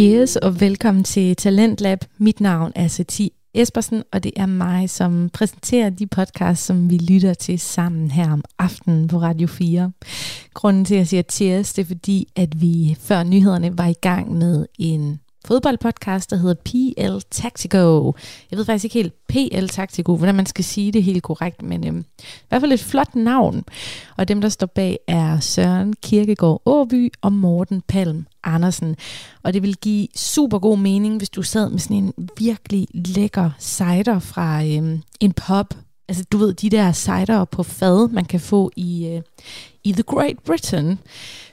[0.00, 1.98] Cheers og velkommen til Talentlab.
[2.18, 6.98] Mit navn er Sati Espersen, og det er mig, som præsenterer de podcasts, som vi
[6.98, 9.92] lytter til sammen her om aftenen på Radio 4.
[10.54, 13.94] Grunden til, at jeg siger cheers, det er fordi, at vi før nyhederne var i
[14.00, 18.14] gang med en fodboldpodcast, der hedder PL Tactico.
[18.50, 21.86] Jeg ved faktisk ikke helt PL Tactico, hvordan man skal sige det helt korrekt, men
[21.86, 23.64] øhm, i hvert fald et flot navn.
[24.16, 28.96] Og dem, der står bag, er Søren Kirkegaard Åby og Morten Palm Andersen.
[29.42, 33.50] Og det vil give super god mening, hvis du sad med sådan en virkelig lækker
[33.58, 35.74] cider fra øhm, en pub.
[36.08, 39.22] Altså du ved, de der cider på fad, man kan få i, øh,
[39.84, 40.98] i The Great Britain.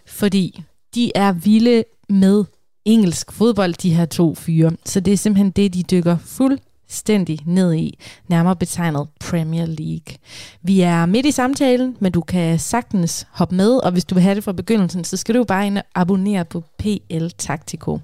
[0.05, 0.63] Fordi
[0.95, 2.45] de er vilde med
[2.87, 4.71] engelsk fodbold, de her to fyre.
[4.85, 10.17] Så det er simpelthen det, de dykker fuldstændig ned i, nærmere betegnet Premier League.
[10.61, 14.23] Vi er midt i samtalen, men du kan sagtens hoppe med, og hvis du vil
[14.23, 17.99] have det fra begyndelsen, så skal du bare ind og abonnere på PL Taktiko.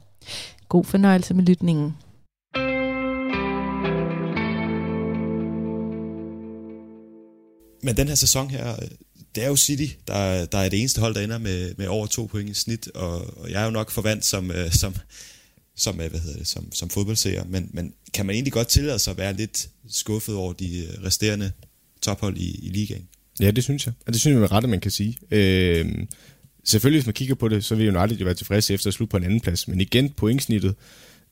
[0.70, 1.96] God fornøjelse med lytningen.
[7.84, 8.76] Men den her sæson her,
[9.36, 12.08] det er jo City, der, der er det eneste hold, der ender med, med over
[12.08, 14.96] to point i snit, og, og jeg er jo nok forvandt som, øh, som,
[15.76, 19.00] som, øh, hvad hedder det, som, som fodboldseer, men, men kan man egentlig godt tillade
[19.00, 21.52] sig at være lidt skuffet over de øh, resterende
[22.02, 23.08] tophold i, i ligaen?
[23.40, 23.94] Ja, det synes jeg.
[24.08, 25.18] Og det synes jeg med rette, man kan sige.
[25.32, 25.86] Øh,
[26.64, 29.12] selvfølgelig, hvis man kigger på det, så vil United jo være tilfreds efter at slutte
[29.12, 29.68] på en anden plads.
[29.68, 30.76] Men igen, pointsnittet,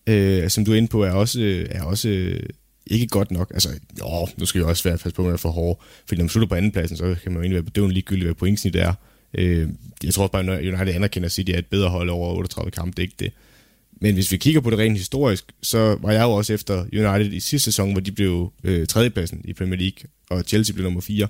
[0.07, 2.39] øh, som du er inde på, er også, er også
[2.87, 3.51] ikke godt nok.
[3.53, 5.83] Altså, jo, nu skal jeg også være fast på, at man er for hård.
[6.05, 8.35] Fordi når man slutter på andenpladsen, så kan man jo egentlig være bedøvende ligegyldigt, hvad
[8.35, 8.93] pointsnit er.
[9.33, 9.69] Øh,
[10.03, 12.71] jeg tror også bare, at United anerkender at City er et bedre hold over 38
[12.71, 12.91] kampe.
[12.91, 13.31] Det er ikke det.
[14.01, 17.33] Men hvis vi kigger på det rent historisk, så var jeg jo også efter United
[17.33, 21.01] i sidste sæson, hvor de blev øh, tredjepladsen i Premier League, og Chelsea blev nummer
[21.01, 21.27] 4,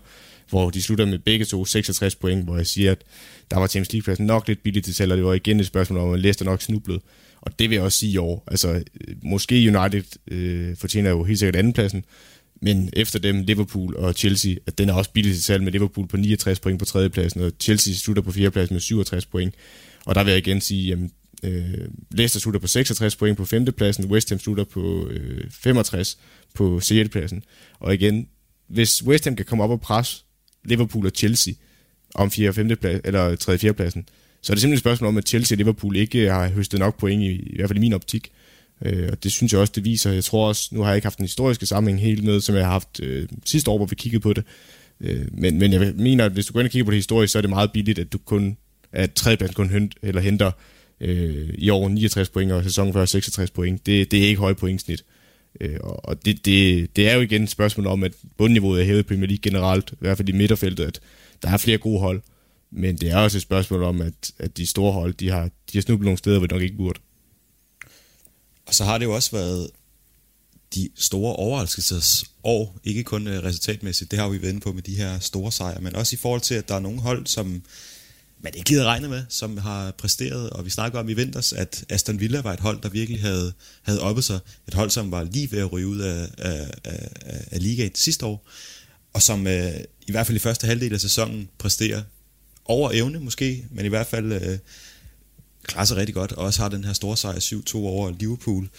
[0.50, 2.98] hvor de slutter med begge to 66 point, hvor jeg siger, at
[3.52, 6.00] der var Champions League-pladsen nok lidt billigt til selv, og det var igen et spørgsmål
[6.00, 7.02] om, at Leicester nok snublede.
[7.42, 8.44] Og det vil jeg også sige i år.
[8.48, 8.84] Altså,
[9.24, 12.06] måske United øh, fortjener jo helt sikkert andenpladsen,
[12.62, 16.08] men efter dem, Liverpool og Chelsea, at den er også billig til salg med Liverpool
[16.08, 19.56] på 69 point på tredjepladsen, og Chelsea slutter på fjerdepladsen med 67 point.
[20.06, 21.12] Og der vil jeg igen sige, jamen,
[21.44, 26.18] øh, Leicester slutter på 66 point på femtepladsen, West Ham slutter på øh, 65
[26.54, 27.44] på sjettepladsen.
[27.80, 28.28] Og igen,
[28.68, 30.24] hvis West Ham kan komme op og presse
[30.66, 31.54] Liverpool og Chelsea
[32.16, 32.50] om 4.
[32.50, 32.78] og 5.
[32.78, 33.54] plads, eller 3.
[33.54, 33.74] og 4.
[33.74, 34.06] pladsen,
[34.42, 36.80] så er det simpelthen et spørgsmål om, at Chelsea og Liverpool ikke øh, har høstet
[36.80, 38.32] nok point, i, i hvert fald i min optik.
[38.86, 40.12] Øh, og det synes jeg også, det viser.
[40.12, 42.66] Jeg tror også, nu har jeg ikke haft den historiske sammenhæng helt med, som jeg
[42.66, 44.44] har haft øh, sidste år, hvor vi kiggede på det.
[45.02, 47.32] Øh, men, men jeg mener, at hvis du går ind og kigger på det historisk,
[47.32, 48.58] så er det meget billigt, at du kun
[48.92, 50.52] at tredjepladsen kun hent, eller henter
[51.02, 53.86] øh, i år 69 point, og sæsonen før 66 point.
[53.86, 55.04] Det, det er ikke høje pointsnit.
[55.62, 59.00] Øh, og det, det, det er jo igen et spørgsmål om, at bundniveauet er hævet
[59.00, 61.00] i Premier League generelt, i hvert fald i midterfeltet, at
[61.44, 62.22] der er flere gode hold.
[62.72, 65.78] Men det er også et spørgsmål om, at, at de store hold, de har, de
[65.78, 67.00] har snublet nogle steder, hvor de nok ikke burde.
[68.66, 69.70] Og så har det jo også været
[70.76, 74.96] de store overraskelses år, ikke kun øh, resultatmæssigt, det har vi været på med de
[74.96, 77.64] her store sejre, men også i forhold til, at der er nogle hold, som
[78.44, 81.86] man ikke gider regne med, som har præsteret, og vi snakker om i vinters, at
[81.90, 85.24] Aston Villa var et hold, der virkelig havde, havde oppet sig, et hold, som var
[85.24, 87.10] lige ved at ryge ud af, af, af,
[87.52, 88.48] af ligaen sidste år,
[89.14, 89.74] og som øh,
[90.08, 92.02] i hvert fald i første halvdel af sæsonen præsterer
[92.72, 94.58] over evne måske, men i hvert fald øh,
[95.64, 98.70] klarer sig rigtig godt, og også har den her store sejr 7-2 over Liverpool.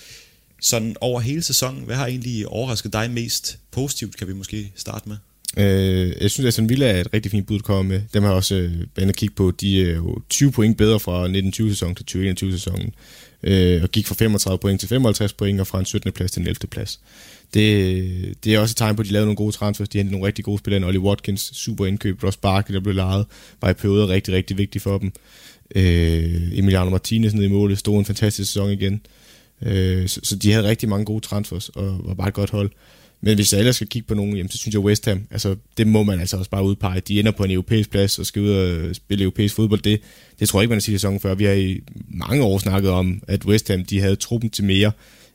[0.60, 5.08] Sådan over hele sæsonen, hvad har egentlig overrasket dig mest positivt, kan vi måske starte
[5.08, 5.16] med?
[5.56, 8.02] Øh, jeg synes, at Aston Villa er et rigtig fint bud at komme med.
[8.14, 9.50] Dem har jeg også øh, været at kigge på.
[9.50, 12.94] De er jo 20 point bedre fra 1920-sæsonen til 2021-sæsonen.
[13.42, 16.12] Øh, og gik fra 35 point til 55 point, og fra en 17.
[16.12, 16.68] plads til en 11.
[16.70, 17.00] plads.
[17.54, 19.88] Det, det er også et tegn på, at de lavede nogle gode transfers.
[19.88, 20.86] De hentede nogle rigtig gode spillere.
[20.86, 22.22] Ollie Watkins, super indkøb.
[22.24, 23.26] Ross Barkley, der blev lejet,
[23.60, 25.12] var i perioder rigtig, rigtig vigtig for dem.
[25.74, 29.00] Øh, Emiliano Martinez nede i målet, stod en fantastisk sæson igen.
[29.62, 32.70] Øh, så, så de havde rigtig mange gode transfers, og var bare et godt hold.
[33.24, 35.56] Men hvis jeg ellers skal kigge på nogen, jamen, så synes jeg West Ham, altså
[35.76, 37.00] det må man altså også bare udpege.
[37.00, 39.80] De ender på en europæisk plads og skal ud og spille europæisk fodbold.
[39.80, 40.00] Det,
[40.40, 41.34] det tror jeg ikke, man har set i sæsonen før.
[41.34, 44.92] Vi har i mange år snakket om, at West Ham de havde truppen til mere.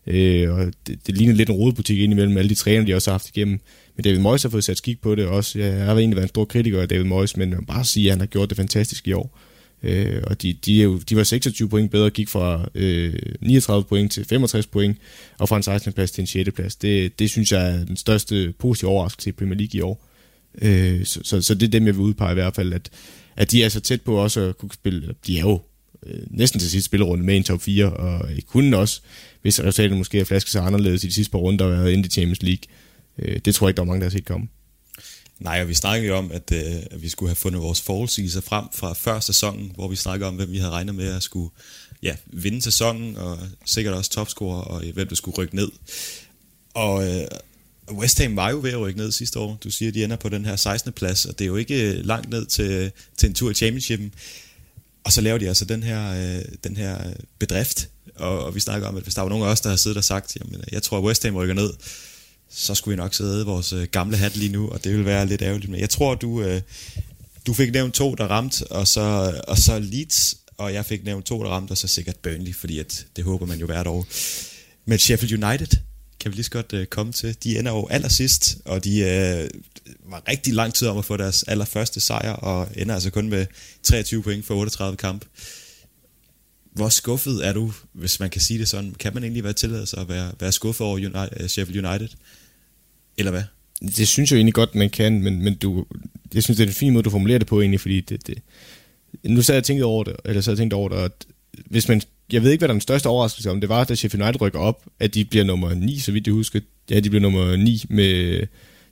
[0.08, 3.14] Øh, og det, det ligner lidt en rodebutik indimellem alle de træner, de også har
[3.14, 3.60] haft igennem.
[3.96, 5.60] Men David Moyes har fået sat skik på det også.
[5.60, 8.12] Jeg har egentlig været en stor kritiker af David Moyes, men jeg bare sige, at
[8.12, 9.40] han har gjort det fantastisk i år.
[9.84, 13.84] Øh, og de, de, er jo, de var 26 point bedre, gik fra øh, 39
[13.84, 14.98] point til 65 point,
[15.38, 15.94] og fra en 16.
[15.94, 16.52] plads til en 6.
[16.56, 16.76] plads.
[16.76, 20.06] Det, det synes jeg er den største positive overraskelse i Premier League i år.
[20.62, 22.90] Øh, så, så, så det er dem, jeg vil udpege i hvert fald, at,
[23.36, 25.62] at de er så tæt på også at kunne spille, de er jo
[26.06, 29.02] øh, næsten til sidst spillerunde med en top 4, og kunne også,
[29.48, 32.06] hvis resultatet måske er flasket sig anderledes i de sidste par runder, der har været
[32.06, 32.64] i Champions League.
[33.20, 34.48] Øh, det tror jeg ikke, der er mange, der har set komme.
[35.40, 38.42] Nej, og vi snakkede jo om, at, øh, at vi skulle have fundet vores forudsigelser
[38.42, 41.50] frem fra før sæsonen, hvor vi snakkede om, hvem vi havde regnet med at skulle
[42.04, 45.72] ja, vinde sæsonen, og sikkert også topscorer, og øh, hvem der skulle rykke ned.
[46.74, 47.28] Og øh,
[47.92, 49.58] West Ham var jo ved at rykke ned sidste år.
[49.64, 50.94] Du siger, at de ender på den her 16.
[50.94, 54.14] plads, og det er jo ikke øh, langt ned til, til en tur i championshipen.
[55.04, 58.88] Og så laver de altså den her, øh, den her bedrift, og, og vi snakker
[58.88, 60.84] om, at hvis der var nogen af os, der har siddet og sagt, jamen, jeg
[60.84, 61.74] tror, at West Ham rykker ned,
[62.50, 65.26] så skulle vi nok sidde vores øh, gamle hat lige nu, og det ville være
[65.26, 65.72] lidt ærgerligt.
[65.72, 66.62] Men jeg tror, du, øh,
[67.48, 71.26] du fik nævnt to, der ramte, og så, og så Leeds, og jeg fik nævnt
[71.26, 74.06] to, der ramte, og så sikkert Burnley, fordi at, det håber man jo hvert år.
[74.86, 75.78] Men Sheffield United,
[76.20, 77.38] kan vi lige så godt øh, komme til.
[77.44, 79.50] De ender jo allersidst, og de øh,
[80.10, 83.46] var rigtig lang tid om at få deres allerførste sejr, og ender altså kun med
[83.84, 85.26] 23 point for 38 kamp.
[86.78, 88.96] Hvor skuffet er du, hvis man kan sige det sådan?
[89.00, 92.08] Kan man egentlig være tilladet sig at være, være skuffet over United, øh, Sheffield United?
[93.18, 93.44] Eller hvad?
[93.82, 95.86] Det synes jeg egentlig godt, man kan, men, men du,
[96.34, 98.38] jeg synes, det er en fin måde, du formulerer det på egentlig, fordi det, det,
[99.24, 101.26] nu så jeg tænkt over det, eller så jeg tænkt over det, at
[101.66, 102.02] hvis man,
[102.32, 104.42] jeg ved ikke, hvad der er den største overraskelse om, det var, at Sheffield United
[104.42, 106.60] rykker op, at de bliver nummer 9, så vidt jeg husker.
[106.90, 108.42] Ja, de bliver nummer 9 med,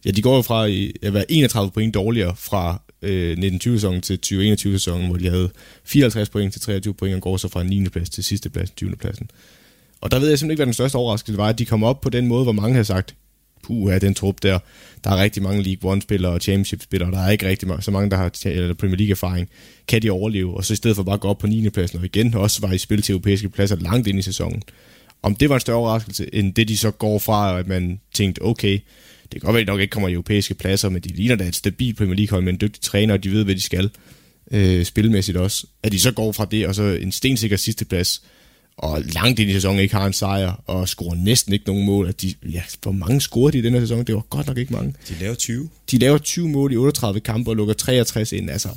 [0.06, 0.68] ja, de går jo fra
[1.08, 5.50] at være 31 point dårligere fra øh, 1920-sæsonen til 2021-sæsonen, hvor de havde
[5.84, 7.90] 54 point til 23 point, og går så fra 9.
[7.90, 8.96] plads til sidste plads, 20.
[8.96, 9.30] pladsen.
[10.02, 12.02] Og der ved jeg simpelthen ikke, hvad den største overraskelse var, at de kom op
[12.02, 13.16] på den måde, hvor mange havde sagt,
[13.64, 14.60] puh, er den trup der.
[15.04, 18.10] Der er rigtig mange League One-spillere og Championship-spillere, der er ikke rigtig mange, så mange,
[18.10, 19.50] der har eller Premier League-erfaring.
[19.88, 20.58] Kan de overleve?
[20.58, 21.70] Og så i stedet for bare at gå op på 9.
[21.70, 24.62] pladsen, og igen også var i spil til europæiske pladser langt ind i sæsonen.
[25.22, 28.42] Om det var en større overraskelse, end det de så går fra, at man tænkte,
[28.42, 28.80] okay,
[29.42, 31.44] kan godt være, at de nok ikke kommer i europæiske pladser, men de ligner da
[31.44, 33.90] et stabilt Premier League-hold med en dygtig træner, og de ved, hvad de skal
[34.52, 35.68] øh, spilmæssigt også.
[35.84, 38.22] At de så går fra det, og så en stensikker sidste plads,
[38.78, 42.08] og langt ind i sæsonen ikke har en sejr, og scorer næsten ikke nogen mål.
[42.08, 44.04] At de, ja, hvor mange scorer de i den her sæson?
[44.04, 44.94] Det var godt nok ikke mange.
[45.10, 45.70] De laver 20.
[45.92, 48.50] De laver 20 mål i 38 kampe og lukker 63 ind.
[48.50, 48.70] Altså,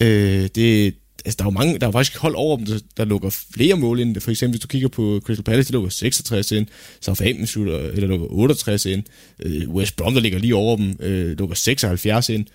[0.00, 3.04] øh, det, altså, der er jo mange, der er faktisk hold over dem, der, der
[3.04, 4.20] lukker flere mål ind.
[4.20, 6.66] For eksempel, hvis du kigger på Crystal Palace, der lukker 66 ind.
[7.00, 9.02] Southampton slutter, eller lukker 68 ind.
[9.40, 12.46] Øh, West Brom, der ligger lige over dem, øh, lukker 76 ind.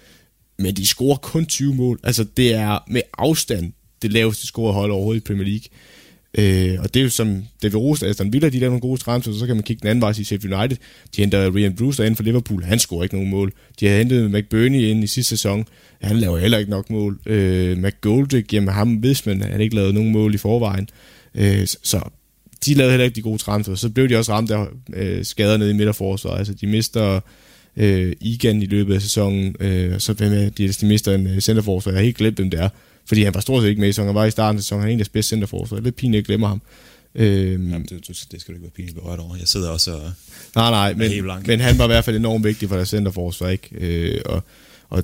[0.60, 2.00] Men de scorer kun 20 mål.
[2.04, 5.68] Altså, det er med afstand det laveste scorehold overhovedet i Premier League.
[6.34, 9.34] Øh, og det er jo som David Rose Aston Villa, de laver nogle gode transfer,
[9.34, 10.78] så kan man kigge den anden vej i Sheffield United.
[11.16, 13.54] De henter Ryan Brewster ind for Liverpool, han scorer ikke nogen mål.
[13.80, 15.66] De har hentet McBurney ind i sidste sæson,
[16.02, 17.20] han laver heller ikke nok mål.
[17.26, 20.90] Øh, McGoldrick, jamen ham hvis man, han ikke lavet nogen mål i forvejen.
[21.36, 22.02] Øh, så
[22.66, 23.76] de lavede heller ikke de gode transfer.
[23.76, 26.38] Så blev de også ramt af øh, skader nede i midterforsvaret.
[26.38, 27.20] Altså de mister
[27.78, 31.92] øh, Egan i løbet af sæsonen, øh, så hvem er de, de mister en centerforsvar.
[31.92, 32.70] Jeg har helt glemt, hvem det er.
[33.10, 34.08] Fordi han var stort set ikke med i sæsonen.
[34.08, 34.82] Han var i starten af sæsonen.
[34.82, 35.76] Han er en af de bedste centerforsvar.
[35.76, 36.62] Det er lidt pinligt, jeg glemmer ham.
[37.16, 39.36] Øhm, Jamen, det, det, skal du ikke være pinligt berørt over.
[39.36, 40.12] Jeg sidder også og
[40.56, 43.70] Nej, nej, men, men han var i hvert fald enormt vigtig for deres centerforsvar, ikke?
[43.72, 44.44] Øh, og,
[44.90, 45.04] og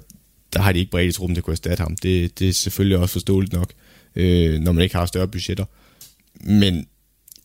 [0.54, 1.96] der har de ikke bredt i truppen til at kunne erstatte ham.
[1.96, 3.70] Det, det er selvfølgelig også forståeligt nok,
[4.16, 5.66] øh, når man ikke har større budgetter.
[6.40, 6.88] Men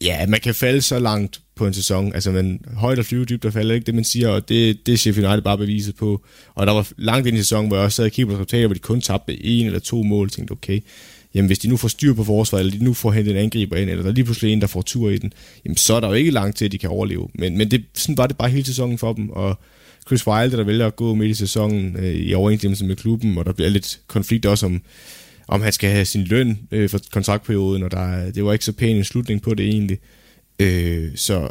[0.01, 2.15] ja, man kan falde så langt på en sæson.
[2.15, 4.93] Altså, man højt og flyve dybt og falder ikke det, man siger, og det, det
[4.93, 6.25] er Sheffield United bare beviset på.
[6.55, 8.67] Og der var langt ind i sæsonen, hvor jeg også sad og kiggede på resultater,
[8.67, 10.81] hvor de kun tabte en eller to mål, og tænkte, okay,
[11.35, 13.77] jamen hvis de nu får styr på forsvaret, eller de nu får hentet en angriber
[13.77, 15.33] ind, eller der er lige pludselig en, der får tur i den,
[15.65, 17.29] jamen så er der jo ikke langt til, at de kan overleve.
[17.35, 19.59] Men, men det, sådan var det bare hele sæsonen for dem, og
[20.07, 23.47] Chris Wilde, der vælger at gå midt i sæsonen øh, i overensstemmelse med klubben, og
[23.47, 24.83] der bliver lidt konflikt også om,
[25.49, 28.73] om han skal have sin løn øh, for kontraktperioden, og der, det var ikke så
[28.73, 29.99] pæn en slutning på det egentlig.
[30.61, 31.49] Øh, så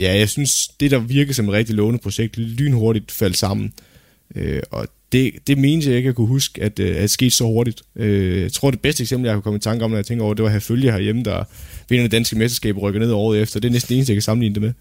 [0.00, 3.72] ja, jeg synes, det der virker som et rigtig lovende projekt, lynhurtigt faldt sammen.
[4.34, 7.30] Øh, og det, det menes jeg ikke at kunne huske, at, øh, at det skete
[7.30, 7.82] så hurtigt.
[7.96, 10.24] Øh, jeg tror, det bedste eksempel, jeg kunne komme i tanke om, når jeg tænker
[10.24, 11.44] over, det var at have følge herhjemme, der
[11.88, 13.60] vinder det danske mesterskab og rykker ned året efter.
[13.60, 14.72] Det er næsten det eneste, jeg kan sammenligne det med.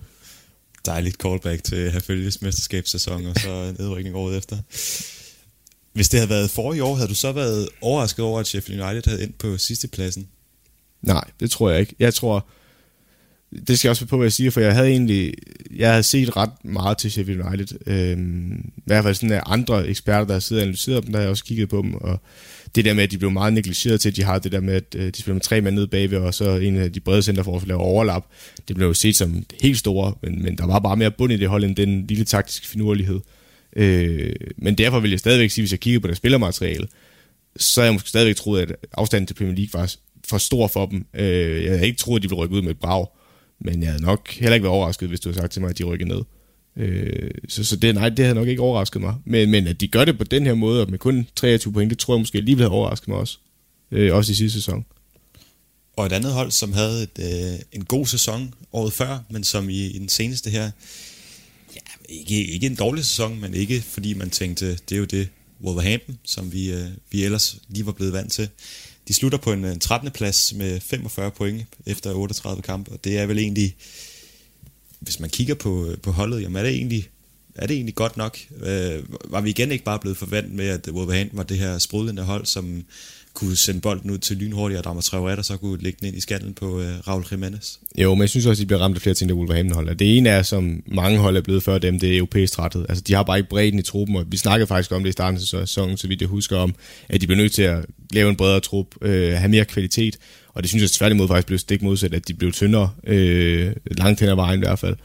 [0.86, 4.58] Dejligt callback til at have følges mesterskabssæson, og så nedrykning året efter.
[5.94, 8.82] Hvis det havde været for i år, havde du så været overrasket over, at Sheffield
[8.82, 10.28] United havde endt på sidste pladsen?
[11.02, 11.96] Nej, det tror jeg ikke.
[12.00, 12.48] Jeg tror,
[13.68, 15.34] det skal jeg også på, hvad jeg siger, for jeg havde egentlig,
[15.76, 17.78] jeg havde set ret meget til Sheffield United.
[17.88, 21.24] Øhm, I hvert fald sådan andre eksperter, der har siddet og analyseret dem, der har
[21.24, 22.22] jeg også kigget på dem, og
[22.76, 24.74] det der med, at de blev meget negligeret til, at de har det der med,
[24.74, 27.22] at øh, de spiller med tre mænd nede bagved, og så en af de brede
[27.22, 28.26] center for at lave overlap.
[28.68, 31.38] Det blev jo set som helt store, men, men der var bare mere bund i
[31.38, 33.20] det hold, end den lille taktiske finurlighed.
[33.76, 36.88] Øh, men derfor vil jeg stadigvæk sige, hvis jeg kigger på deres spillermateriale,
[37.58, 39.96] så har jeg måske stadigvæk troet, at afstanden til Premier League var
[40.30, 41.06] for stor for dem.
[41.14, 43.06] Øh, jeg havde ikke troet, at de ville rykke ud med et brag.
[43.60, 45.78] Men jeg havde nok heller ikke været overrasket, hvis du havde sagt til mig, at
[45.78, 46.22] de rykker ned.
[46.76, 49.16] Øh, så, så det, nej, det havde nok ikke overrasket mig.
[49.26, 51.90] Men, men at de gør det på den her måde, og med kun 23 point,
[51.90, 53.38] det tror jeg måske alligevel havde overrasket mig også.
[53.92, 54.86] Øh, også i sidste sæson.
[55.98, 59.70] Og et andet hold, som havde et, øh, en god sæson året før, men som
[59.70, 60.72] i, i den seneste her,
[61.76, 65.30] ja, ikke, ikke en dårlig sæson, men ikke fordi man tænkte, det er jo det
[65.64, 68.50] Wolverhampton, som vi, øh, vi ellers lige var blevet vant til.
[69.10, 70.12] De slutter på en, øh, 13.
[70.12, 73.76] plads med 45 point efter 38 kampe, og det er vel egentlig,
[75.00, 77.10] hvis man kigger på, øh, på holdet, jamen er det egentlig
[77.62, 78.38] er det egentlig godt nok?
[78.64, 82.24] Øh, var vi igen ikke bare blevet forventet med, at Wolverhampton var det her sprudlende
[82.24, 82.84] hold, som
[83.34, 86.18] kunne sende bolden ud til lynhurtigt, og Dama Traoré, der så kunne lægge den ind
[86.18, 87.78] i skallen på øh, Raul Jimenez.
[87.98, 89.96] Jo, men jeg synes også, at de bliver ramt af flere ting, der Wolverhampton hold.
[89.96, 92.86] Det ene er, som mange hold er blevet før dem, det er europæisk træthed.
[92.90, 95.12] Altså, de har bare ikke bredden i truppen, og vi snakkede faktisk om det i
[95.12, 96.76] starten af sæsonen, så vidt jeg husker om,
[97.10, 100.18] at de bliver nødt til at lave en bredere trup, øh, have mere kvalitet,
[100.54, 104.20] og det synes jeg tværtimod faktisk blev stik modsat, at de blev tyndere, øh, langt
[104.20, 104.96] hen ad vejen i hvert fald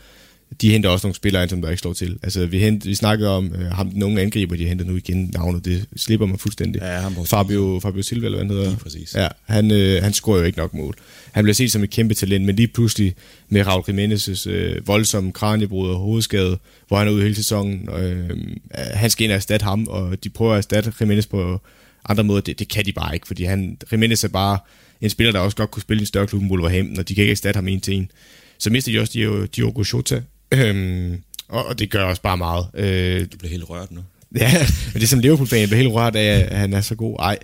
[0.60, 2.18] de henter også nogle spillere ind, som der ikke slår til.
[2.22, 5.64] Altså, vi, hent, vi snakkede om øh, ham, nogle angriber, de henter nu igen navnet,
[5.64, 6.82] det slipper man fuldstændig.
[6.82, 8.68] Ja, ham Fabio, Fabio Silva, eller hvad han hedder.
[8.68, 9.14] Lige præcis.
[9.14, 10.94] Ja, han, øh, han scorer jo ikke nok mål.
[11.32, 13.14] Han bliver set som et kæmpe talent, men lige pludselig
[13.48, 16.58] med Raul Jimenez' øh, voldsomme kraniebrud og hovedskade,
[16.88, 18.30] hvor han er ude hele sæsonen, øh,
[18.74, 21.60] han skal ind og erstatte ham, og de prøver at erstatte Jimenez på
[22.08, 22.40] andre måder.
[22.40, 24.58] Det, det kan de bare ikke, fordi han, Jimenez er bare
[25.00, 27.14] en spiller, der også godt kunne spille i en større klub end Wolverhampton, og de
[27.14, 28.10] kan ikke erstatte ham en til en.
[28.58, 30.22] Så mister de også Diogo Jota,
[30.58, 32.66] Øhm, og, og det gør også bare meget.
[32.74, 34.00] Øh, du bliver helt rørt nu.
[34.40, 34.52] Ja,
[34.92, 37.16] men det er som Liverpool-fan, bliver helt rørt af, at han er så god.
[37.18, 37.38] Ej.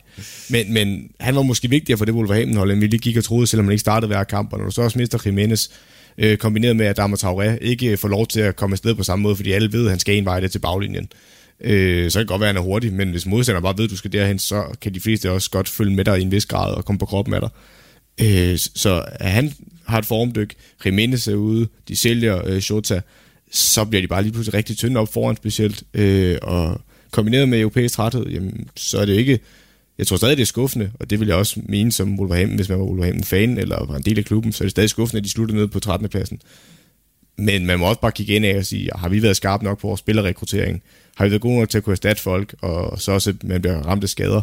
[0.48, 3.46] Men, men han var måske vigtigere for det Wolverhampton-hold, end vi lige gik og troede,
[3.46, 4.52] selvom han ikke startede hver kamp.
[4.52, 5.68] Og når du så også mister Jimenez,
[6.18, 9.22] øh, kombineret med, at Dama Traoré ikke får lov til at komme afsted på samme
[9.22, 11.08] måde, fordi alle ved, at han skal en vej det til baglinjen.
[11.60, 13.84] Øh, så kan det godt være, at han er hurtig, men hvis modstanderen bare ved,
[13.84, 16.30] at du skal derhen, så kan de fleste også godt følge med dig i en
[16.30, 17.50] vis grad og komme på kroppen af dig.
[18.22, 19.52] Øh, så han
[19.86, 20.54] har et formdyk,
[20.86, 23.00] Jimenez er ude, de sælger øh, Shota,
[23.52, 27.60] så bliver de bare lige pludselig rigtig tynde op foran specielt, øh, og kombineret med
[27.60, 29.38] europæisk træthed, jamen, så er det ikke,
[29.98, 32.68] jeg tror stadig, det er skuffende, og det vil jeg også mene som Wolverhampton, hvis
[32.68, 35.24] man var Wolverhampton-fan, eller var en del af klubben, så er det stadig skuffende, at
[35.24, 36.08] de slutter ned på 13.
[36.08, 36.40] pladsen.
[37.38, 39.78] Men man må også bare kigge ind af og sige, har vi været skarpe nok
[39.80, 40.82] på vores spillerrekruttering?
[41.16, 43.60] Har vi været gode nok til at kunne erstatte folk, og så også, at man
[43.60, 44.40] bliver ramt af skader?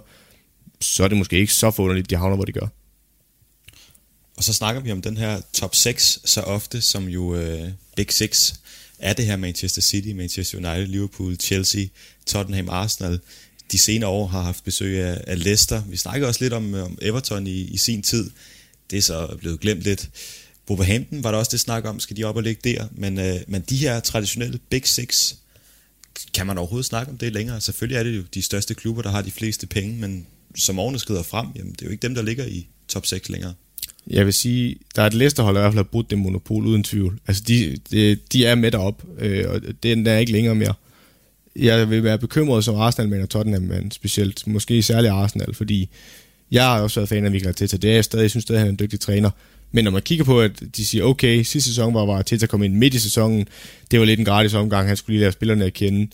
[0.82, 2.68] Så er det måske ikke så forunderligt, de havner, hvor de gør.
[4.38, 8.13] Og så snakker vi om den her top 6 så ofte, som jo øh, Big
[8.13, 8.53] Six
[9.00, 11.86] er det her Manchester City, Manchester United, Liverpool, Chelsea,
[12.25, 13.20] Tottenham, Arsenal.
[13.72, 15.84] De senere år har haft besøg af, af Leicester.
[15.84, 18.29] Vi snakkede også lidt om, øh, om Everton i, i sin tid.
[18.89, 20.10] Det er så blevet glemt lidt.
[20.70, 22.88] Wolverhampton var der også det snak om, skal de op og ligge der?
[22.91, 25.34] Men, øh, men de her traditionelle Big Six,
[26.34, 27.62] kan man overhovedet snakke om det længere?
[27.62, 31.00] Selvfølgelig er det jo de største klubber, der har de fleste penge, men som årene
[31.00, 33.53] skrider frem, jamen, det er jo ikke dem, der ligger i top 6 længere.
[34.10, 36.66] Jeg vil sige, der er et Leicester-hold, der i hvert fald har brudt det monopol,
[36.66, 37.20] uden tvivl.
[37.28, 40.74] Altså, de, de, de er med derop, øh, og den er ikke længere mere.
[41.56, 44.48] Jeg vil være bekymret som Arsenal-mand og Tottenham-mand, specielt.
[44.48, 45.90] Måske særligt Arsenal, fordi
[46.52, 47.78] jeg har også været fan af Michael Arteta.
[47.78, 48.24] Det er jeg stadig.
[48.24, 49.30] Jeg synes stadig, han er en dygtig træner.
[49.72, 52.64] Men når man kigger på, at de siger, okay, sidste sæson var, var Arteta kom
[52.64, 53.48] ind midt i sæsonen.
[53.92, 54.88] Det var lidt en gratis omgang.
[54.88, 56.08] Han skulle lige lære spillerne at kende.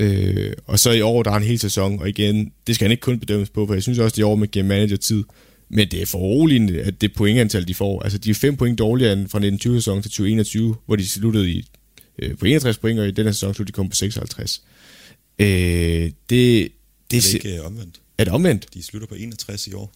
[0.00, 2.00] Øh, og så i år, der er en hel sæson.
[2.00, 4.26] Og igen, det skal han ikke kun bedømmes på, for jeg synes også, det er
[4.26, 5.24] år med game manager tid.
[5.68, 8.02] Men det er for roligt, at det pointantal, de får.
[8.02, 11.68] Altså, de er fem point dårligere end fra 1920-sæsonen til 2021, hvor de sluttede i,
[12.18, 14.62] øh, på 61 point, og i denne sæson sluttede de kom på 56.
[15.38, 16.68] Øh, det, det, er
[17.10, 18.00] det ikke øh, omvendt?
[18.18, 18.74] Er det omvendt?
[18.74, 19.92] De slutter på 61 i år.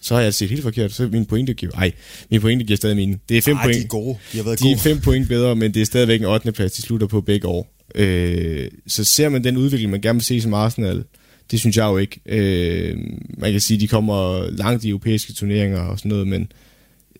[0.00, 0.92] Så har jeg set helt forkert.
[0.92, 1.72] Så min pointe giver...
[1.72, 1.92] Ej,
[2.30, 3.20] min pointe giver stadig min.
[3.28, 3.76] Det er 5 point.
[3.76, 4.18] de er gode.
[4.32, 4.74] De har været de gode.
[4.74, 6.52] er 5 point bedre, men det er stadigvæk en 8.
[6.52, 7.74] plads, de slutter på begge år.
[7.94, 11.04] Øh, så ser man den udvikling, man gerne vil se som Arsenal,
[11.50, 12.20] det synes jeg jo ikke.
[12.26, 12.98] Øh,
[13.38, 16.52] man kan sige, at de kommer langt i europæiske turneringer og sådan noget, men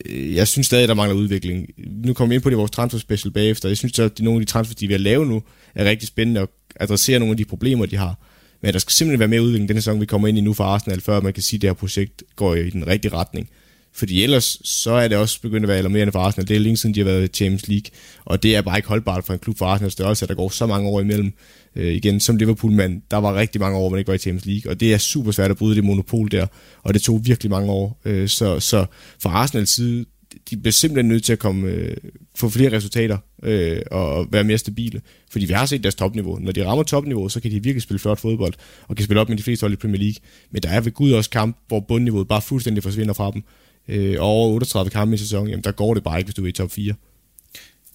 [0.06, 1.68] øh, jeg synes stadig, der mangler udvikling.
[2.04, 3.68] Nu kommer vi ind på det i vores transfer special bagefter.
[3.68, 5.42] Jeg synes, at nogle af de transfers, de vil lave nu,
[5.74, 6.48] er rigtig spændende at
[6.80, 8.18] adressere nogle af de problemer, de har.
[8.62, 10.64] Men der skal simpelthen være mere udvikling denne sæson, vi kommer ind i nu for
[10.64, 13.48] Arsenal, før man kan sige, at det her projekt går i den rigtige retning.
[13.92, 16.48] Fordi ellers, så er det også begyndt at være alarmerende for Arsenal.
[16.48, 17.90] Det er længe siden, de har været i Champions League.
[18.24, 20.48] Og det er bare ikke holdbart for en klub for Arsenal størrelse, at der går
[20.48, 21.32] så mange år imellem.
[21.76, 24.46] Øh, igen, som Liverpool-mand, der var rigtig mange år, hvor man ikke var i Champions
[24.46, 24.72] League.
[24.72, 26.46] Og det er super svært at bryde det monopol der.
[26.82, 28.00] Og det tog virkelig mange år.
[28.04, 28.86] Øh, så, så
[29.22, 30.04] fra Arsenals side,
[30.50, 31.96] de bliver simpelthen nødt til at komme, øh,
[32.36, 35.00] få flere resultater øh, og være mere stabile.
[35.30, 36.38] Fordi vi har set deres topniveau.
[36.38, 38.54] Når de rammer topniveau, så kan de virkelig spille flot fodbold,
[38.88, 40.20] og kan spille op med de fleste hold i Premier League.
[40.50, 43.42] Men der er ved Gud også kamp, hvor bundniveauet bare fuldstændig forsvinder fra dem
[43.88, 46.48] øh, over 38 kampe i sæsonen, jamen der går det bare ikke, hvis du er
[46.48, 46.94] i top 4.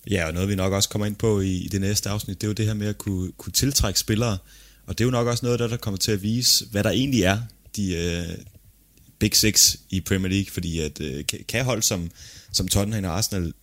[0.09, 2.47] Ja, og noget vi nok også kommer ind på i, i det næste afsnit, det
[2.47, 4.37] er jo det her med at kunne, kunne tiltrække spillere.
[4.85, 6.89] Og det er jo nok også noget, der, der kommer til at vise, hvad der
[6.89, 7.37] egentlig er,
[7.75, 8.37] de øh,
[9.19, 12.11] Big Six i Premier League, fordi at øh, kan hold som,
[12.51, 13.53] som Tottenham og Arsenal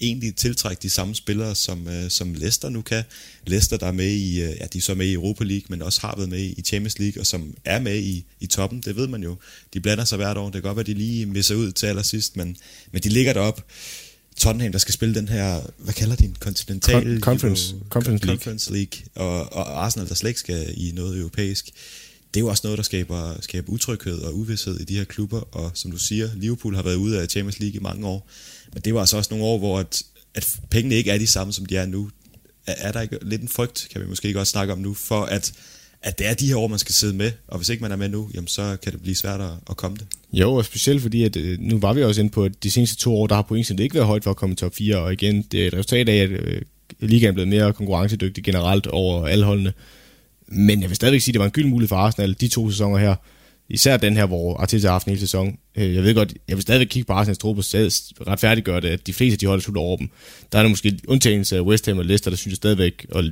[0.00, 3.04] egentlig tiltrække de samme spillere, som, øh, som Leicester nu kan.
[3.46, 5.82] Leicester, der er med i, øh, ja, de er så med i Europa League, men
[5.82, 8.96] også har været med i Champions League, og som er med i, i toppen, det
[8.96, 9.36] ved man jo.
[9.74, 12.36] De blander sig hvert år, det kan godt være, de lige misser ud til allersidst,
[12.36, 12.56] men,
[12.92, 13.64] men de ligger derop.
[14.36, 18.36] Tottenham, der skal spille den her, hvad kalder de en kontinental Con- conference, conference League.
[18.36, 21.70] conference League, og, og Arsenal, der slet ikke skal i noget europæisk.
[22.34, 25.40] Det er jo også noget, der skaber, skaber utryghed og uvidshed i de her klubber,
[25.40, 28.28] og som du siger, Liverpool har været ude af Champions League i mange år,
[28.72, 30.02] men det var altså også nogle år, hvor at,
[30.34, 32.10] at pengene ikke er de samme, som de er nu.
[32.66, 35.22] Er, er der ikke lidt en frygt, kan vi måske godt snakke om nu, for
[35.22, 35.52] at,
[36.02, 37.96] at det er de her år, man skal sidde med, og hvis ikke man er
[37.96, 40.06] med nu, jamen så kan det blive svært at, at komme det.
[40.32, 42.96] Jo, og specielt fordi, at øh, nu var vi også inde på, at de seneste
[42.96, 45.12] to år, der har pointsnittet ikke været højt for at komme i top 4, og
[45.12, 46.62] igen, det er et resultat af, at øh,
[47.00, 49.72] ligaen er blevet mere konkurrencedygtig generelt over alle holdene.
[50.46, 52.70] Men jeg vil stadigvæk sige, at det var en gyld mulighed for Arsenal de to
[52.70, 53.14] sæsoner her.
[53.70, 55.58] Især den her, hvor Arteta har haft en hel sæson.
[55.76, 57.64] Øh, jeg ved godt, jeg vil stadigvæk kigge på Arsenals trup og
[58.26, 60.10] retfærdiggøre det, at de fleste de holder slutter over dem.
[60.52, 63.24] Der er der måske undtagelse af West Ham og Leicester, der synes jeg stadigvæk, og
[63.24, 63.30] øh,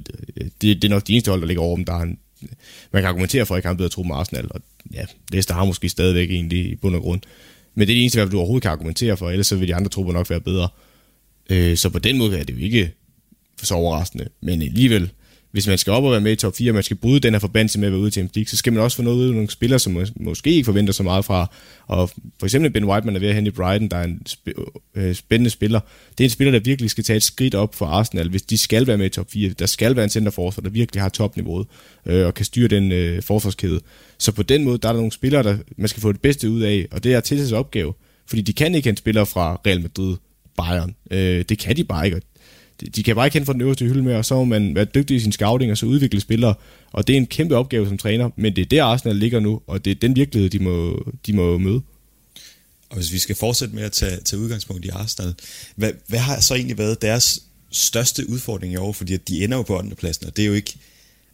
[0.61, 2.19] det, det er nok de eneste hold, der ligger over dem, der har en,
[2.93, 4.61] man kan argumentere for, at ikke har en bedre trup med Arsenal, og
[4.95, 7.21] ja, Leicester har måske stadigvæk egentlig i bund og grund.
[7.75, 9.89] Men det er det eneste, du overhovedet kan argumentere for, ellers så vil de andre
[9.89, 10.69] trupper nok være bedre.
[11.51, 12.93] Øh, så på den måde er det jo ikke
[13.63, 15.11] så overraskende, men alligevel,
[15.53, 17.35] hvis man skal op og være med i top 4, og man skal bryde den
[17.35, 19.17] her forbandelse med at være ude til Champions League, så skal man også få noget
[19.17, 21.55] ud af nogle spillere, som mås- måske ikke forventer så meget fra.
[21.87, 24.21] Og for eksempel Ben White, man er ved at hente i Brighton, der er en
[24.29, 25.81] sp- øh, spændende spiller.
[26.19, 28.59] Det er en spiller, der virkelig skal tage et skridt op for Arsenal, hvis de
[28.59, 29.51] skal være med i top 4.
[29.51, 31.67] Der skal være en centerforsvar, der virkelig har topniveauet
[32.07, 33.81] øh, og kan styre den øh, forsvarskæde.
[34.19, 36.51] Så på den måde, der er der nogle spillere, der man skal få det bedste
[36.51, 37.95] ud af, og det er Artetas opgave.
[38.27, 40.17] Fordi de kan ikke hente spillere fra Real Madrid,
[40.57, 40.95] Bayern.
[41.11, 42.21] Øh, det kan de bare ikke,
[42.81, 44.85] de- kan bare ikke hente fra den øverste hylde med, og så må man være
[44.85, 46.55] dygtig i sin scouting, og så udvikle spillere.
[46.93, 49.61] Og det er en kæmpe opgave som træner, men det er der Arsenal ligger nu,
[49.67, 51.83] og det er den virkelighed, de må, de må møde.
[52.91, 55.35] Og hvis vi skal fortsætte med at tage, tage udgangspunkt i Arsenal,
[55.77, 58.93] hvad, hvad har så egentlig været deres største udfordring i år?
[58.93, 59.97] Fordi at de ender jo på 8.
[59.97, 60.75] pladsen, og det er jo ikke,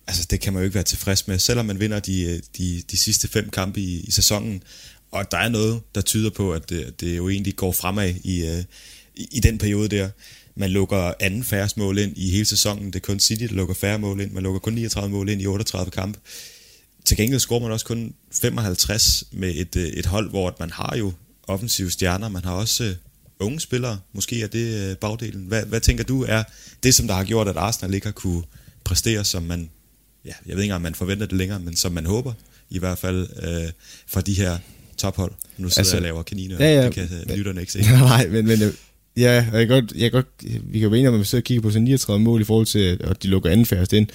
[0.07, 2.97] altså det kan man jo ikke være tilfreds med, selvom man vinder de, de, de
[2.97, 4.63] sidste fem kampe i, i sæsonen.
[5.11, 8.15] Og der er noget, der tyder på, at øh, det, det jo egentlig går fremad
[8.25, 8.65] i, øh,
[9.17, 10.09] i, i den periode der.
[10.57, 12.87] Man lukker anden færre mål ind i hele sæsonen.
[12.87, 14.31] Det er kun City, der lukker færre mål ind.
[14.31, 16.19] Man lukker kun 39 mål ind i 38 kampe.
[17.05, 20.97] Til gengæld scorer man også kun 55 med et, øh, et hold, hvor man har
[20.97, 22.29] jo offensive stjerner.
[22.29, 22.95] Man har også øh,
[23.39, 23.99] unge spillere.
[24.13, 25.47] Måske er det øh, bagdelen.
[25.47, 26.43] Hvad, hvad tænker du er
[26.83, 28.43] det, som der har gjort, at Arsenal ikke har kunne
[28.85, 29.71] præstere, som man,
[30.25, 32.33] ja, jeg ved ikke om man forventer det længere, men som man håber
[32.71, 33.73] i hvert fald øh,
[34.07, 34.59] for de her
[34.97, 35.33] tophold.
[35.59, 37.83] Nu sidder Altså, jeg og laver kaniner, ja, ja, det kan lytterne ikke se.
[38.13, 38.73] Nej, men, men
[39.17, 41.21] ja, og jeg kan godt, jeg kan godt, vi kan jo være enige om, at
[41.21, 43.67] vi sidder og kigger på sådan 39 mål i forhold til, at- de lukker anden
[43.67, 44.07] færrest ind.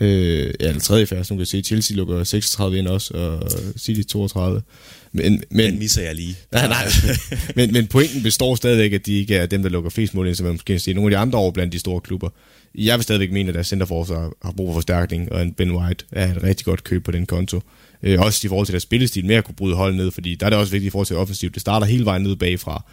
[0.00, 4.02] Øh, ja, eller tredje færrest, nu kan se, Chelsea lukker 36 ind også, og City
[4.08, 4.62] 32.
[5.12, 6.36] Men, Den men, misser jeg lige.
[6.52, 6.84] nej, nej,
[7.56, 10.34] men, men pointen består stadigvæk, at de ikke er dem, der lukker flest mål ind,
[10.34, 10.94] som man måske kan sige.
[10.94, 12.28] Nogle af de andre over blandt de store klubber.
[12.74, 16.04] Jeg vil stadigvæk mene, at deres centerforsvar har brug for forstærkning, og en Ben White
[16.12, 17.60] er et rigtig godt køb på den konto.
[18.02, 20.46] Øh, også i forhold til deres spillestil med at kunne bryde hold ned, fordi der
[20.46, 21.54] er det også vigtigt i forhold til offensivt.
[21.54, 22.84] Det starter hele vejen ned bagfra.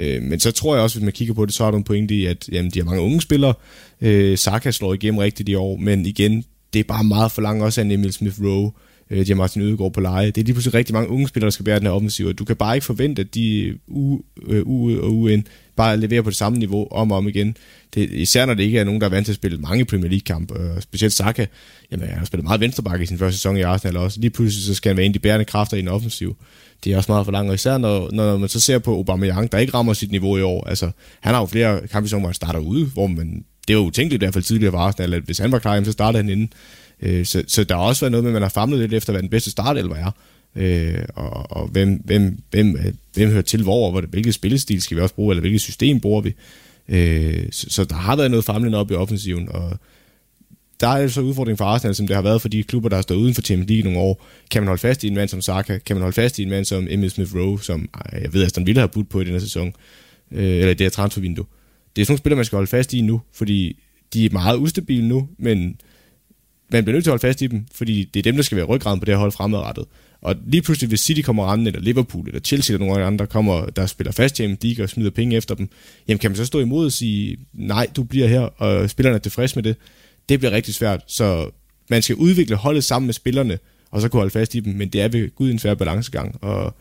[0.00, 1.84] Øh, men så tror jeg også, hvis man kigger på det, så har du en
[1.84, 3.54] pointe i, at jamen, de har mange unge spillere.
[4.00, 7.62] Øh, Saka slår igennem rigtigt i år, men igen, det er bare meget for langt
[7.62, 8.72] også af en Emil Smith Rowe.
[9.10, 10.26] Øh, de har Martin Ødegaard på leje.
[10.26, 12.38] Det er lige pludselig rigtig mange unge spillere, der skal bære den her offensiv, og
[12.38, 15.44] du kan bare ikke forvente, at de øh, uge, øh, u- og uge ind
[15.76, 17.56] bare leverer på det samme niveau om og om igen.
[17.94, 20.10] Det, især når det ikke er nogen, der er vant til at spille mange Premier
[20.10, 21.46] League-kampe, og specielt Saka,
[21.90, 24.20] jamen han har spillet meget venstreback i sin første sæson i Arsenal også.
[24.20, 26.36] Lige pludselig så skal han være en af de bærende kræfter i en offensiv.
[26.84, 29.52] Det er også meget for langt, og især når, når man så ser på Aubameyang,
[29.52, 30.68] der ikke rammer sit niveau i år.
[30.68, 30.90] Altså,
[31.20, 34.24] han har jo flere kampe hvor han starter ude, hvor man, det var utænkeligt i
[34.24, 36.52] hvert fald tidligere for Arsenal, at hvis han var klar, så startede han inden.
[37.02, 39.12] Øh, så, så der har også været noget med, at man har famlet lidt efter,
[39.12, 40.10] hvad den bedste startelver er.
[40.56, 44.34] Øh, og, og hvem, hvem, hvem, øh, hvem hører til hvor, og hvor det, hvilket
[44.34, 46.34] spillestil skal vi også bruge, eller hvilket system bruger vi.
[46.88, 49.78] Øh, så, så der har været noget famlen op i offensiven, og
[50.80, 53.02] der er så udfordring for Arsenal, som det har været for de klubber, der har
[53.02, 54.26] stået uden for Champions League i nogle år.
[54.50, 55.78] Kan man holde fast i en mand som Saka?
[55.78, 58.66] Kan man holde fast i en mand som Emil Smith Rowe, som jeg ved, Aston
[58.66, 59.72] Villa har budt på i den her sæson,
[60.32, 61.44] øh, eller i det her transfervindue?
[61.96, 63.82] Det er sådan nogle spillere, man skal holde fast i nu, fordi
[64.12, 65.76] de er meget ustabile nu, men
[66.72, 68.56] man bliver nødt til at holde fast i dem, fordi det er dem, der skal
[68.56, 69.84] være ryggraden på det her hold fremadrettet.
[70.22, 73.66] Og lige pludselig, hvis City kommer rammen, eller Liverpool, eller Chelsea, eller nogle andre, kommer,
[73.66, 75.68] der spiller fast til League og smider penge efter dem,
[76.08, 79.20] jamen kan man så stå imod og sige, nej, du bliver her, og spillerne er
[79.20, 79.76] tilfredse med det.
[80.28, 81.50] Det bliver rigtig svært, så
[81.90, 83.58] man skal udvikle holdet sammen med spillerne,
[83.90, 86.44] og så kunne holde fast i dem, men det er ved Gud en svær balancegang,
[86.44, 86.74] og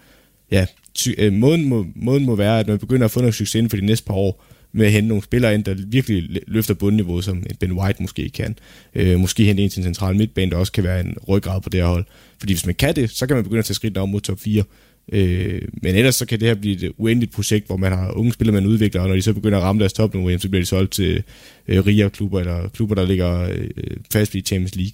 [0.52, 3.56] ja, ty- øh, måden, må, måden må være, at man begynder at få noget succes
[3.56, 4.44] inden for de næste par år,
[4.78, 8.30] med at hente nogle spillere ind, der virkelig løfter bundniveau, som en Ben White måske
[8.30, 8.58] kan.
[8.96, 11.70] Øh, måske hente en til en central midtbane, der også kan være en ryggrad på
[11.70, 12.06] det her hold.
[12.40, 14.40] Fordi hvis man kan det, så kan man begynde at tage skridt op mod top
[14.40, 14.64] 4.
[15.12, 18.34] Øh, men ellers så kan det her blive et uendeligt projekt, hvor man har unge
[18.34, 20.66] spillere, man udvikler, og når de så begynder at ramme deres topniveau, så bliver de
[20.66, 21.24] solgt til
[21.68, 23.70] øh, rigere klubber, eller klubber, der ligger øh,
[24.14, 24.94] fast i Champions League.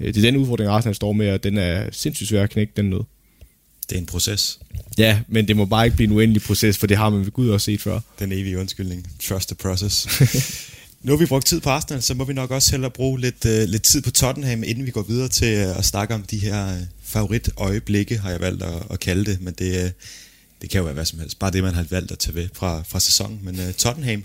[0.00, 2.72] Øh, det er den udfordring, Arsenal står med, og den er sindssygt svær at knække
[2.76, 3.02] den nød
[3.88, 4.58] det er en proces.
[4.98, 7.30] Ja, men det må bare ikke blive en uendelig proces, for det har man ved
[7.30, 8.00] Gud også set før.
[8.18, 9.06] Den evige undskyldning.
[9.28, 10.06] Trust the process.
[11.02, 13.44] nu har vi brugt tid på Arsenal, så må vi nok også hellere bruge lidt,
[13.44, 16.38] uh, lidt tid på Tottenham, inden vi går videre til uh, at snakke om de
[16.38, 19.40] her uh, favoritøjeblikke, har jeg valgt at, at kalde det.
[19.40, 19.90] Men det, uh,
[20.62, 21.38] det kan jo være hvad som helst.
[21.38, 23.40] Bare det, man har valgt at tage ved fra, fra sæsonen.
[23.42, 24.24] Men uh, Tottenham,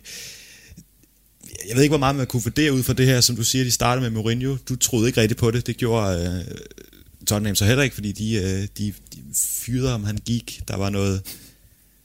[1.67, 3.63] jeg ved ikke, hvor meget man kunne vurdere ud fra det her, som du siger,
[3.63, 4.58] de startede med Mourinho.
[4.70, 5.67] Du troede ikke rigtigt på det.
[5.67, 6.56] Det gjorde uh,
[7.28, 10.62] Tottenham så heller ikke, fordi de, øh, de, de fyrede ham, han gik.
[10.68, 11.22] Der var noget...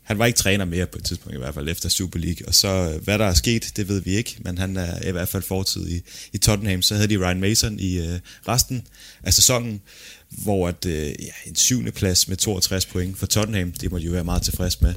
[0.03, 2.49] Han var ikke træner mere på et tidspunkt, i hvert fald efter Super League.
[2.49, 5.11] Og så, øh, hvad der er sket, det ved vi ikke, men han er i
[5.11, 6.01] hvert fald fortid i,
[6.33, 6.83] i Tottenham.
[6.83, 8.83] Så havde de Ryan Mason i øh, resten
[9.23, 9.81] af sæsonen,
[10.29, 14.05] hvor at, øh, ja, en syvende plads med 62 point for Tottenham, det må de
[14.05, 14.95] jo være meget tilfreds med.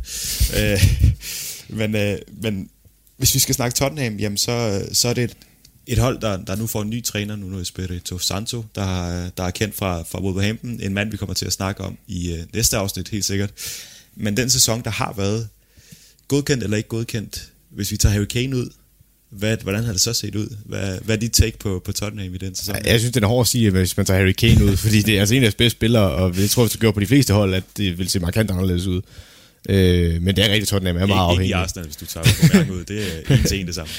[0.58, 0.84] øh,
[1.80, 2.70] men, øh, men
[3.18, 5.38] hvis vi skal snakke Tottenham, jamen så, øh, så er det et,
[5.88, 9.44] et hold, der, der nu får en ny træner, nu nu Espirito Santo, der, der
[9.44, 12.40] er kendt fra, fra Wolverhampton, en mand, vi kommer til at snakke om i øh,
[12.54, 13.52] næste afsnit, helt sikkert.
[14.16, 15.48] Men den sæson, der har været
[16.28, 18.70] godkendt eller ikke godkendt, hvis vi tager Harry Kane ud,
[19.30, 20.56] hvad, hvordan har det så set ud?
[20.66, 22.76] Hvad, hvad er dit take på, på Tottenham i den sæson?
[22.86, 25.16] Jeg synes, det er hårdt at sige, hvis man tager Harry Kane ud, fordi det
[25.16, 27.08] er altså en af deres bedste spillere, og jeg tror, hvis du gør på de
[27.08, 29.02] fleste hold, at det vil se markant anderledes ud.
[29.70, 31.46] Øh, men det er rigtigt, Tottenham er meget afhængig.
[31.46, 32.86] Ikke i Arsenal, hvis du tager Aubameyang ud.
[32.86, 33.94] Det er en til en det samme.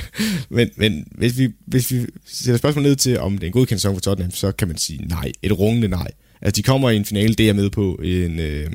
[0.56, 3.80] men men hvis, vi, hvis vi sætter spørgsmål ned til, om det er en godkendt
[3.80, 5.32] sæson for Tottenham, så kan man sige nej.
[5.42, 6.10] Et rungende nej.
[6.42, 8.70] Altså, de kommer i en finale, det er med på, en, øh,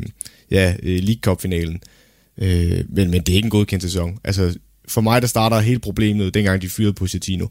[0.51, 1.81] ja, League Cup-finalen.
[2.37, 4.17] Øh, men, men det er ikke en godkendt sæson.
[4.23, 4.55] Altså,
[4.87, 7.47] for mig, der starter hele problemet, dengang de fyrede Pochettino.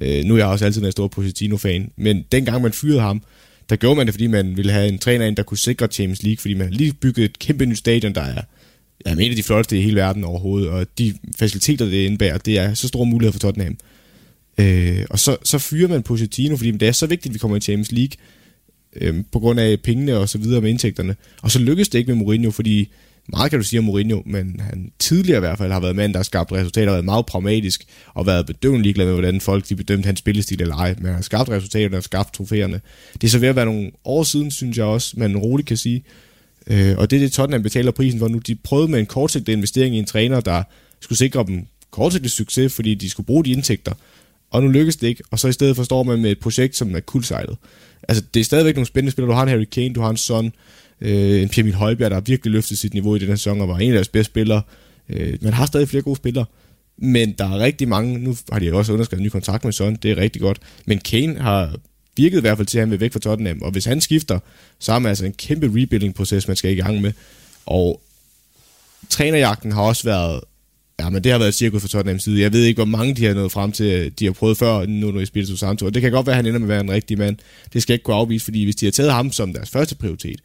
[0.00, 3.22] Øh, nu er jeg også altid en stor Pochettino-fan, men dengang man fyrede ham,
[3.70, 6.22] der gjorde man det, fordi man ville have en træner ind, der kunne sikre Champions
[6.22, 8.42] League, fordi man lige bygget et kæmpe nyt stadion, der er
[9.06, 12.74] ja, mener, de flotteste i hele verden overhovedet, og de faciliteter, det indebærer, det er
[12.74, 13.76] så store muligheder for Tottenham.
[14.58, 17.56] Øh, og så, så fyrer man Pochettino, fordi det er så vigtigt, at vi kommer
[17.56, 18.16] i Champions League,
[18.96, 21.16] øh, på grund af pengene og så videre med indtægterne.
[21.42, 22.88] Og så lykkes det ikke med Mourinho, fordi
[23.28, 26.12] meget kan du sige om Mourinho, men han tidligere i hvert fald har været mand,
[26.12, 29.68] der har skabt resultater, og været meget pragmatisk, og været bedøvende ligeglad med, hvordan folk
[29.68, 32.80] de bedømte hans spillestil eller ej, men han har skabt resultaterne og skabt trofæerne.
[33.12, 35.76] Det er så ved at være nogle år siden, synes jeg også, man roligt kan
[35.76, 36.04] sige.
[36.66, 38.38] Øh, og det er det, Tottenham betaler prisen for nu.
[38.38, 40.62] De prøvede med en kortsigtet investering i en træner, der
[41.00, 43.92] skulle sikre dem kortsigtet succes, fordi de skulle bruge de indtægter.
[44.50, 46.96] Og nu lykkes det ikke, og så i stedet forstår man med et projekt, som
[46.96, 47.56] er kuldsejlet.
[48.08, 49.30] Altså, det er stadigvæk nogle spændende spillere.
[49.30, 50.52] Du har en Harry Kane, du har en Son,
[51.02, 53.68] øh, en Pierre Højbjerg, der har virkelig løftet sit niveau i den her sæson, og
[53.68, 54.62] var en af deres bedste spillere.
[55.08, 56.44] Øh, man har stadig flere gode spillere,
[56.98, 59.96] men der er rigtig mange, nu har de også underskrevet en ny kontrakt med Son,
[59.96, 61.76] det er rigtig godt, men Kane har
[62.16, 64.38] virket i hvert fald til, at han vil væk fra Tottenham, og hvis han skifter,
[64.78, 67.12] så er man altså en kæmpe rebuilding-proces, man skal i gang med,
[67.66, 68.00] og
[69.08, 70.40] trænerjagten har også været
[71.00, 72.40] Ja, men det har været cirkus for Tottenham side.
[72.40, 75.10] Jeg ved ikke, hvor mange de har nået frem til, de har prøvet før, nu
[75.10, 75.86] når i Santo.
[75.86, 77.36] Og det kan godt være, at han ender med at være en rigtig mand.
[77.72, 79.94] Det skal jeg ikke kunne afvise, fordi hvis de har taget ham som deres første
[79.94, 80.40] prioritet,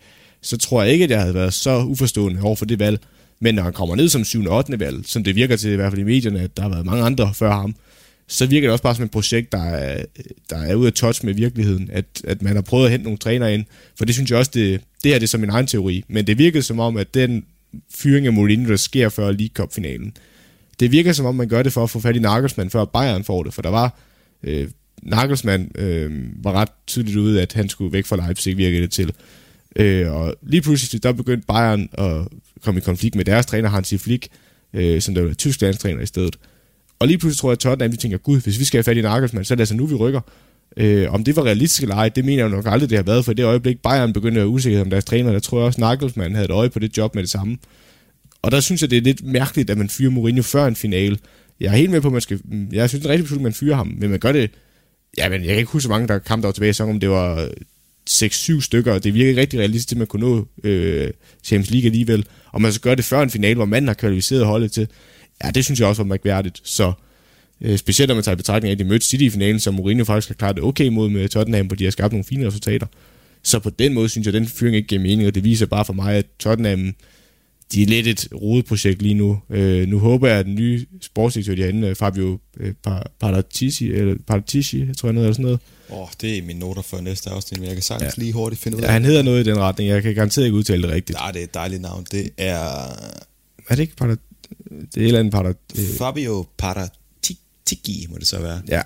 [0.47, 2.99] så tror jeg ikke, at jeg havde været så uforstående over for det valg.
[3.39, 4.45] Men når han kommer ned som 7.
[4.45, 4.79] og 8.
[4.79, 7.03] valg, som det virker til i hvert fald i medierne, at der har været mange
[7.03, 7.75] andre før ham,
[8.27, 10.05] så virker det også bare som et projekt, der er,
[10.49, 13.17] der er ude af touch med virkeligheden, at, at man har prøvet at hente nogle
[13.17, 13.65] træner ind.
[13.97, 16.03] For det synes jeg også, det, det her det er som min egen teori.
[16.07, 17.45] Men det virkede som om, at den
[17.95, 20.13] fyring af Mourinho, der sker før League Cup-finalen,
[20.79, 23.23] det virker som om, man gør det for at få fat i Nagelsmann, før Bayern
[23.23, 23.53] får det.
[23.53, 23.99] For der var...
[24.43, 24.67] Øh,
[25.03, 26.11] Nagelsmann øh,
[26.43, 29.13] var ret tydeligt ude, at han skulle væk fra Leipzig, virkede det til.
[29.79, 32.27] Øh, og lige pludselig, der begyndte Bayern at
[32.63, 34.27] komme i konflikt med deres træner, Hansi Flick,
[34.73, 36.35] øh, som der var tysk landstræner i stedet.
[36.99, 38.97] Og lige pludselig tror jeg, at Tottenham, de tænker, gud, hvis vi skal have fat
[38.97, 40.21] i Nagelsmann, så er det altså nu, vi rykker.
[40.77, 43.25] Øh, om det var realistisk eller ej, det mener jeg nok aldrig, det har været,
[43.25, 45.65] for i det øjeblik, Bayern begyndte at være usikker om deres træner, der tror jeg
[45.65, 47.57] også, Nagelsmann havde et øje på det job med det samme.
[48.41, 51.17] Og der synes jeg, det er lidt mærkeligt, at man fyrer Mourinho før en finale.
[51.59, 52.39] Jeg er helt med på, at man skal...
[52.71, 54.51] Jeg synes, det er rigtig beslutning, at man fyrer ham, men man gør det...
[55.17, 56.95] Ja, men jeg kan ikke huske, så mange der kampe der var tilbage i sæsonen,
[56.95, 57.49] om det var
[58.09, 61.09] 6-7 stykker, og det virker ikke rigtig realistisk, at man kunne nå øh,
[61.43, 62.25] Champions League alligevel.
[62.51, 64.87] Og man så gør det før en finale, hvor manden har kvalificeret holdet til.
[65.43, 66.61] Ja, det synes jeg også var mærkværdigt.
[66.63, 66.93] Så
[67.61, 69.73] øh, specielt når man tager i betragtning af, at de mødte City i finalen, som
[69.73, 72.47] Mourinho faktisk har klaret det okay mod med Tottenham, hvor de har skabt nogle fine
[72.47, 72.87] resultater.
[73.43, 75.65] Så på den måde synes jeg, at den fyring ikke giver mening, og det viser
[75.65, 76.93] bare for mig, at Tottenham
[77.73, 79.39] de er lidt et rodeprojekt lige nu.
[79.49, 82.73] Øh, nu håber jeg, at den nye sportsdirektør derinde, Fabio øh,
[83.19, 85.59] Paratici, eller Paratici, tror jeg noget eller sådan noget.
[85.89, 88.21] Åh, oh, det er min noter for næste afsnit, men jeg kan sagtens ja.
[88.21, 90.45] lige hurtigt finde ud af Ja, han hedder noget i den retning, jeg kan garanteret
[90.45, 91.19] ikke udtale det rigtigt.
[91.19, 92.05] Nej, det er et dejligt navn.
[92.11, 92.59] Det er...
[93.69, 94.17] Er det ikke Parat...
[94.69, 95.55] Det er et eller andet Parat...
[95.77, 95.85] Øh...
[95.97, 98.61] Fabio Paratici, må det så være.
[98.67, 98.81] Ja,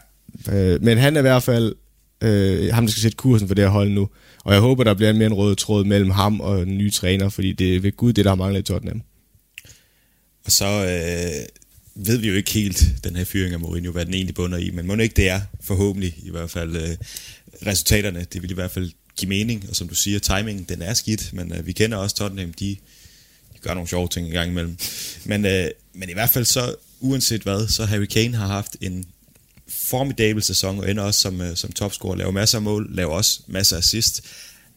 [0.51, 1.75] øh, men han er i hvert fald
[2.21, 4.09] øh, ham, der skal sætte kursen for det her hold nu.
[4.43, 7.29] Og jeg håber, der bliver mere en rød tråd mellem ham og den nye træner,
[7.29, 9.01] fordi det er ved Gud det, der har manglet i Tottenham.
[10.45, 11.45] Og så øh,
[11.95, 14.71] ved vi jo ikke helt, den her fyring af Mourinho, hvad den egentlig bunder i,
[14.71, 16.97] men må ikke det er, forhåbentlig i hvert fald, øh,
[17.67, 18.25] resultaterne.
[18.33, 21.33] Det vil i hvert fald give mening, og som du siger, timingen, den er skidt,
[21.33, 22.75] men øh, vi kender også Tottenham, de,
[23.53, 24.77] de gør nogle sjove ting i gang imellem.
[25.25, 29.05] Men, øh, men i hvert fald så, uanset hvad, så Harry Kane har haft en
[29.71, 33.41] formidabel sæson, og ender også som, øh, som topscorer, laver masser af mål, laver også
[33.47, 34.21] masser af assist,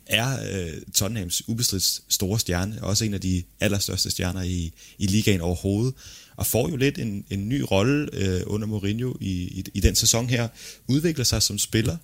[0.07, 5.41] er øh, Tottenhams ubestridt store stjerne, også en af de allerstørste stjerner i, i ligaen
[5.41, 5.95] overhovedet,
[6.37, 9.95] og får jo lidt en, en ny rolle øh, under Mourinho i, i, i den
[9.95, 10.49] sæson her,
[10.87, 11.97] udvikler sig som spiller.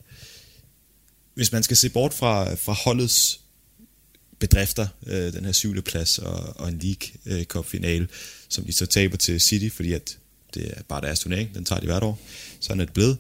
[1.35, 3.41] Hvis man skal se bort fra, fra holdets
[4.39, 8.09] bedrifter, øh, den her syvende plads og, og en League øh, Cup finale,
[8.49, 10.19] som de så taber til City, fordi at
[10.55, 12.19] det er bare deres turnering, den tager de hvert år,
[12.61, 13.19] sådan er det blevet.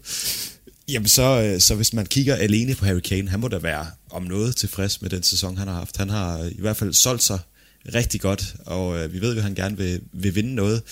[0.88, 3.86] Jamen så, øh, så hvis man kigger alene på Harry Kane, han må da være
[4.10, 5.96] om noget tilfreds med den sæson, han har haft.
[5.96, 7.38] Han har i hvert fald solgt sig
[7.94, 10.82] rigtig godt, og øh, vi ved jo, at han gerne vil, vil vinde noget.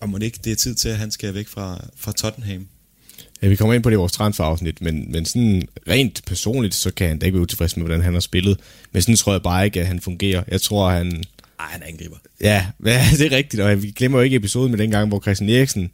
[0.00, 2.66] Og må ikke det er tid til, at han skal væk fra, fra Tottenham?
[3.42, 6.90] Ja, vi kommer ind på det i vores transferafsnit, men, men sådan rent personligt, så
[6.90, 8.60] kan han da ikke være utilfreds med, hvordan han har spillet.
[8.92, 10.42] Men sådan tror jeg bare ikke, at han fungerer.
[10.48, 11.24] Jeg tror, han...
[11.60, 12.16] Ej, han angriber.
[12.40, 15.20] Ja, ja, det er rigtigt, og vi glemmer jo ikke episoden med den gang, hvor
[15.20, 15.90] Christian Eriksen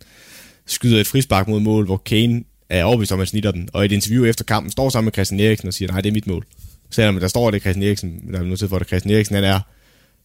[0.66, 3.68] skyder et frispark mod mål, hvor Kane er overbevist om, at han snitter den.
[3.72, 6.08] Og i et interview efter kampen står sammen med Christian Eriksen og siger, nej, det
[6.08, 6.46] er mit mål.
[6.90, 9.14] Selvom der står, at det er Christian Eriksen, der er nødt til for, at Christian
[9.14, 9.60] Eriksen han er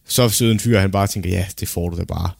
[0.08, 2.30] så sød en fyr, han bare tænker, ja, det får du da bare.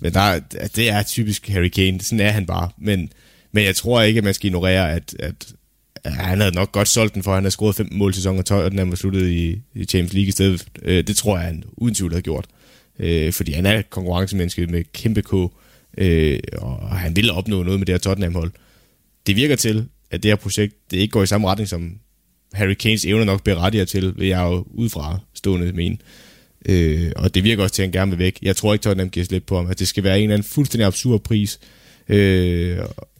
[0.00, 0.38] Men der,
[0.76, 2.70] det er typisk Harry Kane, sådan er han bare.
[2.78, 3.12] Men,
[3.52, 5.34] men jeg tror ikke, at man skal ignorere, at, at,
[6.04, 8.44] at han havde nok godt solgt den, for han har scoret 15 mål i sæsonen,
[8.50, 10.66] og den var sluttet i, i Champions League i stedet.
[10.82, 12.46] Øh, det tror jeg, han uden tvivl har gjort.
[12.98, 15.32] Øh, fordi han er konkurrencemenneske med kæmpe K,
[15.98, 18.52] øh, og han vil opnå noget med det her Tottenham-hold.
[19.26, 21.98] Det virker til, at det her projekt det ikke går i samme retning, som
[22.52, 25.96] Harry Kanes evner nok berettiger til, vil jeg jo udefra stående mene.
[26.66, 28.38] Øh, og det virker også til, at han gerne vil væk.
[28.42, 29.70] Jeg tror ikke, Tottenham giver slip på ham.
[29.70, 31.60] At det skal være en eller anden fuldstændig absurd pris.
[32.08, 32.68] Øh,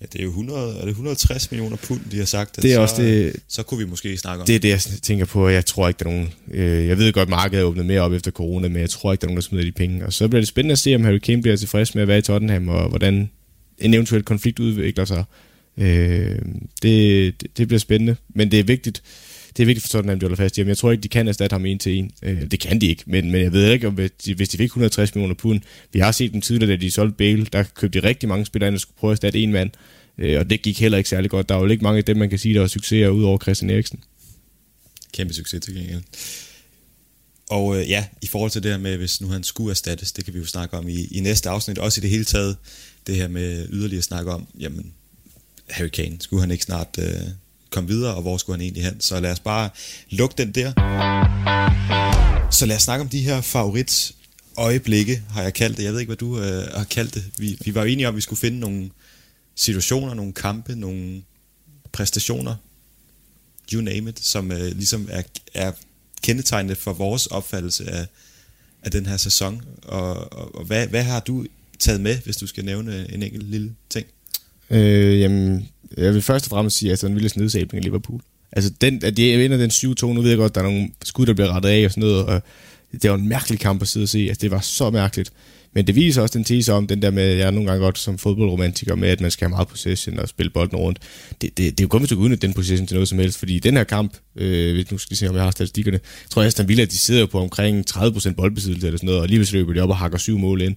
[0.00, 2.56] ja, det er jo 100, er det 160 millioner pund, de har sagt.
[2.56, 4.54] Det er så, også det, så kunne vi måske snakke om det.
[4.54, 5.48] er det, jeg tænker på.
[5.48, 6.32] Jeg tror ikke, der er nogen...
[6.50, 9.20] Øh, jeg ved godt, markedet er åbnet mere op efter corona, men jeg tror ikke,
[9.20, 10.06] der er nogen, der smider de penge.
[10.06, 12.18] Og så bliver det spændende at se, om Harry Kane bliver tilfreds med at være
[12.18, 13.30] i Tottenham, og hvordan
[13.78, 15.24] en eventuel konflikt udvikler sig.
[15.78, 16.38] Øh,
[16.82, 19.02] det, det, det bliver spændende, men det er vigtigt,
[19.58, 21.54] det er vigtigt for Tottenham, de holder fast i Jeg tror ikke, de kan erstatte
[21.54, 22.10] ham en til en.
[22.22, 24.56] Øh, det kan de ikke, men, men jeg ved ikke, om hvis de, hvis de
[24.56, 25.60] fik 160 millioner pund.
[25.92, 28.70] Vi har set dem tidligere, da de solgte Bale, der købte de rigtig mange spillere,
[28.70, 29.70] der skulle prøve at erstatte en mand.
[30.18, 31.48] Øh, og det gik heller ikke særlig godt.
[31.48, 33.38] Der er jo ikke mange af dem, man kan sige, der var succeser ud over
[33.38, 34.00] Christian Eriksen.
[35.12, 36.02] Kæmpe succes til gengæld.
[37.50, 40.24] Og øh, ja, i forhold til det her med, hvis nu han skulle erstattes, det
[40.24, 42.56] kan vi jo snakke om i, i næste afsnit, også i det hele taget,
[43.06, 44.92] det her med yderligere snak om, jamen,
[45.70, 47.28] Harry Kane, skulle han ikke snart øh,
[47.70, 49.00] komme videre, og hvor skulle han egentlig hen?
[49.00, 49.70] Så lad os bare
[50.10, 50.72] lukke den der.
[52.50, 54.12] Så lad os snakke om de her favorit
[54.56, 55.84] øjeblikke, har jeg kaldt det.
[55.84, 57.24] Jeg ved ikke, hvad du øh, har kaldt det.
[57.38, 58.90] Vi, vi var jo enige om, at vi skulle finde nogle
[59.54, 61.22] situationer, nogle kampe, nogle
[61.92, 62.54] præstationer,
[63.72, 65.22] you name it, som øh, ligesom er,
[65.54, 65.72] er
[66.22, 68.06] kendetegnende for vores opfattelse af,
[68.82, 69.62] af den her sæson.
[69.82, 71.46] Og, og, og hvad, hvad har du
[71.78, 74.06] taget med, hvis du skal nævne en enkelt lille ting?
[74.70, 78.20] Øh, jamen, jeg vil først og fremmest sige, at det en vildt nedsabling i Liverpool.
[78.52, 80.88] Altså, den, at de vinder den 7-2, nu ved jeg godt, at der er nogle
[81.04, 82.42] skud, der bliver rettet af og sådan noget, og
[83.02, 84.18] det var en mærkelig kamp at sidde og se.
[84.18, 85.32] Altså, det var så mærkeligt.
[85.72, 87.98] Men det viser også den tese om, den der med, jeg er nogle gange godt
[87.98, 90.98] som fodboldromantiker med, at man skal have meget possession og spille bolden rundt.
[91.40, 93.18] Det, det, det er jo kun, hvis du kan udnytte den possession til noget som
[93.18, 96.00] helst, fordi i den her kamp, øh, hvis nu skal se, om jeg har statistikkerne,
[96.30, 99.24] tror jeg, at Aston Villa, de sidder på omkring 30% boldbesiddelse eller sådan noget, og
[99.24, 100.76] alligevel løber de op og hakker syv mål ind.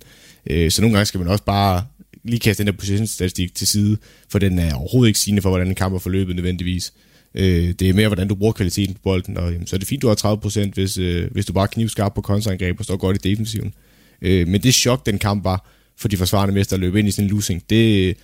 [0.49, 1.83] Øh, så nogle gange skal man også bare
[2.23, 3.97] lige kaste den der position-statistik til side,
[4.29, 6.93] for den er overhovedet ikke sigende for, hvordan en kamp er forløbet nødvendigvis.
[7.35, 9.87] Øh, det er mere, hvordan du bruger kvaliteten på bolden, og jamen, så er det
[9.87, 13.25] fint, du har 30%, hvis, øh, hvis du bare knivskarp på kontraangreb og står godt
[13.25, 13.73] i defensiven.
[14.21, 17.11] Øh, men det chok, den kamp var, for de forsvarende mester at løbe ind i
[17.11, 18.17] sådan en losing, det,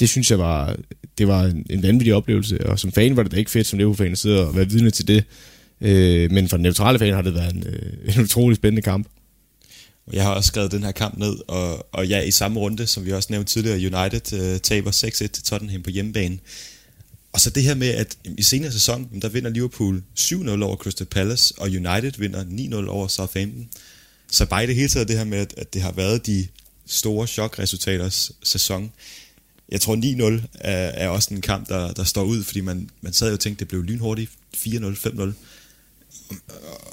[0.00, 0.76] det synes jeg var,
[1.18, 3.78] det var en, en vanvittig oplevelse, og som fan var det da ikke fedt som
[3.78, 5.24] Liverpool-fan at sidde og være vidne til det.
[5.80, 9.08] Øh, men for den neutrale fan har det været en, øh, en utrolig spændende kamp.
[10.12, 13.04] Jeg har også skrevet den her kamp ned, og, og ja, i samme runde, som
[13.04, 16.38] vi også nævnte tidligere, United øh, taber 6-1 til Tottenham på hjemmebane.
[17.32, 21.06] Og så det her med, at i senere sæson, der vinder Liverpool 7-0 over Crystal
[21.06, 22.44] Palace, og United vinder
[22.84, 23.68] 9-0 over Southampton.
[24.30, 26.46] Så bare i det hele taget det her med, at, det har været de
[26.86, 28.92] store chokresultaters sæson.
[29.68, 33.12] Jeg tror 9-0 er, er også en kamp, der, der står ud, fordi man, man
[33.12, 34.60] sad jo og tænkte, det blev lynhurtigt 4-0,
[35.06, 35.32] 5-0.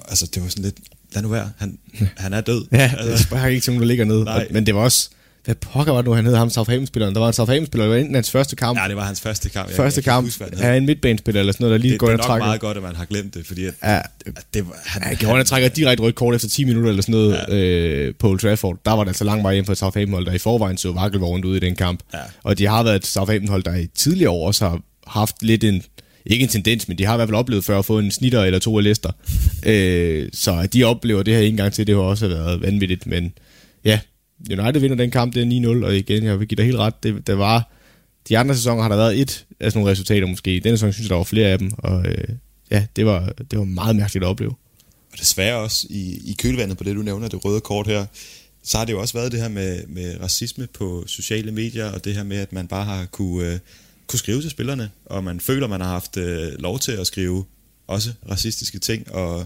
[0.08, 0.78] Altså det var sådan lidt,
[1.14, 1.78] lad nu være, han,
[2.18, 2.66] han er død.
[2.72, 4.24] Ja, altså, det er ikke til nogen, der ligger nede.
[4.24, 4.48] Nej.
[4.52, 5.10] Men det var også,
[5.46, 7.14] hvad pokker var det nu, han hed ham Southampton-spilleren?
[7.16, 8.80] Der var en Southampton-spiller, det var enten hans første kamp.
[8.80, 9.70] Ja, det var hans første kamp.
[9.70, 12.10] Jeg, første jeg kamp, huske, ja, en midtbanespiller eller sådan noget, der lige det, går
[12.10, 12.46] ind og trækker.
[12.46, 14.68] Det er nok meget godt, at man har glemt det, fordi at, ja, at det
[14.68, 17.40] var, han, han, han, han trækker direkte rødt kort efter 10 minutter eller sådan noget
[17.50, 17.56] ja.
[17.56, 18.78] øh, på Old Trafford.
[18.86, 21.56] Der var det altså lang vej hjem for Southampton-hold, der i forvejen så vakkelvognet ud
[21.56, 22.00] i den kamp.
[22.14, 22.20] Ja.
[22.44, 25.84] Og de har været et Southampton-hold, der i tidligere år også har haft lidt en,
[26.26, 28.44] ikke en tendens, men de har i hvert fald oplevet før at få en snitter
[28.44, 29.12] eller to af lister.
[29.66, 33.08] øh, så at de oplever det her en gang til, det har også været vanvittigt,
[33.08, 33.34] men
[33.86, 34.00] ja,
[34.52, 37.04] United vinder den kamp, det er 9-0, og igen, jeg vil give dig helt ret,
[37.04, 37.72] det, det var,
[38.30, 41.06] de andre sæsoner har der været et af sådan nogle resultater måske, denne sæson synes
[41.06, 42.28] jeg, der var flere af dem, og øh,
[42.72, 44.52] ja, det var, det var meget mærkeligt at opleve.
[45.12, 48.06] Og desværre også i, i kølvandet på det, du nævner, det røde kort her,
[48.64, 52.06] så har det jo også været det her med, med racisme på sociale medier, og
[52.06, 53.60] det her med, at man bare har kunne, øh,
[54.12, 57.46] kunne skrive til spillerne, og man føler, man har haft øh, lov til at skrive
[57.88, 59.46] også racistiske ting, og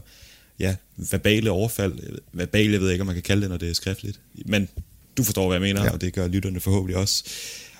[0.59, 2.19] ja, verbale overfald.
[2.33, 4.19] Verbale, jeg ved ikke, om man kan kalde det, når det er skriftligt.
[4.45, 4.69] Men
[5.17, 5.91] du forstår, hvad jeg mener, ja.
[5.91, 7.23] og det gør lytterne forhåbentlig også.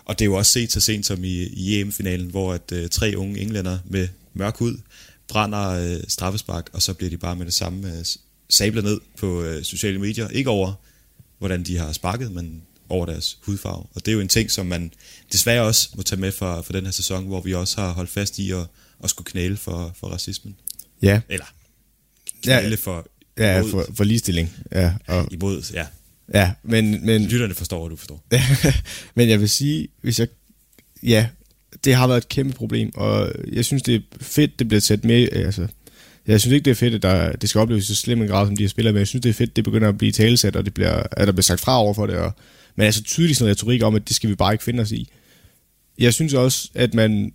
[0.06, 2.90] Og det er jo også set så sent som i, i EM-finalen, hvor at øh,
[2.90, 4.78] tre unge englænder med mørk hud
[5.28, 8.06] brænder øh, straffespark, og så bliver de bare med det samme øh,
[8.50, 10.28] sablet ned på øh, sociale medier.
[10.28, 10.74] Ikke over,
[11.38, 13.86] hvordan de har sparket, men over deres hudfarve.
[13.96, 14.92] Og det er jo en ting, som man
[15.32, 18.10] desværre også må tage med for, for den her sæson, hvor vi også har holdt
[18.10, 18.68] fast i at,
[19.04, 20.56] at skulle knæle for, for racismen.
[21.02, 21.22] Ja.
[21.30, 21.46] Eller
[22.44, 24.54] knæle ja, for, ja, for, for ligestilling.
[24.72, 25.86] Ja, og, imod, ja.
[26.34, 27.06] Ja, men...
[27.06, 28.24] men Lytterne forstår, hvad du forstår.
[29.16, 30.28] men jeg vil sige, hvis jeg...
[31.04, 31.28] Ja,
[31.84, 35.06] det har været et kæmpe problem, og jeg synes, det er fedt, det bliver sat
[35.06, 35.28] med...
[35.32, 35.68] Altså,
[36.28, 38.48] jeg synes ikke, det er fedt, at der, det skal opleves så slem en grad,
[38.48, 40.56] som de har spillet, men jeg synes, det er fedt, det begynder at blive talesat,
[40.56, 42.16] og det bliver, at der bliver sagt fra over for det.
[42.16, 42.32] Og,
[42.76, 44.92] men altså tydeligt sådan en retorik om, at det skal vi bare ikke finde os
[44.92, 45.10] i.
[46.00, 47.34] Jeg synes også, at man,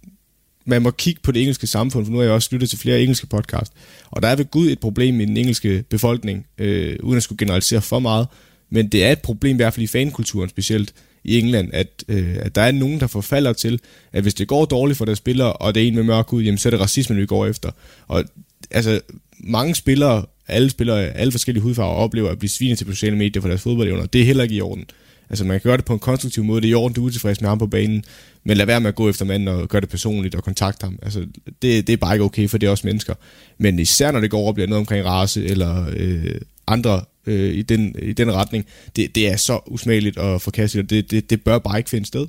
[0.65, 3.01] man må kigge på det engelske samfund, for nu har jeg også lyttet til flere
[3.01, 3.73] engelske podcast,
[4.11, 7.39] og der er ved Gud et problem i den engelske befolkning, øh, uden at skulle
[7.39, 8.27] generalisere for meget,
[8.71, 12.37] men det er et problem, i hvert fald i fankulturen specielt, i England, at, øh,
[12.39, 13.81] at der er nogen, der forfalder til,
[14.13, 16.43] at hvis det går dårligt for deres spillere, og det er en med mørk ud,
[16.43, 17.71] jamen så er det racismen, vi går efter.
[18.09, 18.25] Og
[18.71, 19.01] altså,
[19.39, 23.41] mange spillere, alle spillere af alle forskellige hudfarver, oplever at blive svinet til sociale medier
[23.41, 24.07] for deres fodboldevner.
[24.07, 24.85] Det er heller ikke i orden.
[25.31, 26.61] Altså, man kan gøre det på en konstruktiv måde.
[26.61, 28.05] Det er i orden, du er utilfreds med ham på banen,
[28.45, 30.99] men lad være med at gå efter manden og gøre det personligt og kontakte ham.
[31.03, 31.27] Altså,
[31.63, 33.15] det, det er bare ikke okay, for det er også mennesker.
[33.59, 36.35] Men især når det går over og bliver noget omkring race eller øh,
[36.67, 38.67] andre øh, i, den, i den retning,
[38.97, 42.07] det, det er så usmageligt og forkasteligt, og det, det, det bør bare ikke finde
[42.07, 42.27] sted.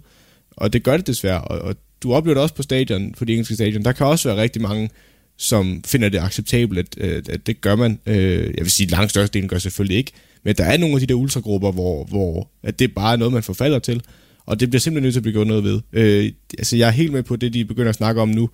[0.52, 3.32] Og det gør det desværre, og, og du oplever det også på stadion, på de
[3.32, 3.86] engelske stadion.
[3.86, 4.90] Der kan også være rigtig mange,
[5.38, 8.00] som finder det acceptabelt, at, øh, at det gør man.
[8.06, 10.12] Øh, jeg vil sige, at langt størstedelen gør selvfølgelig ikke,
[10.44, 13.34] men der er nogle af de der ultragrupper, hvor, hvor at det bare er noget,
[13.34, 14.02] man forfalder til,
[14.46, 15.82] og det bliver simpelthen nødt til at blive gjort noget ved.
[15.94, 18.50] Øh, altså, jeg er helt med på det, de begynder at snakke om nu,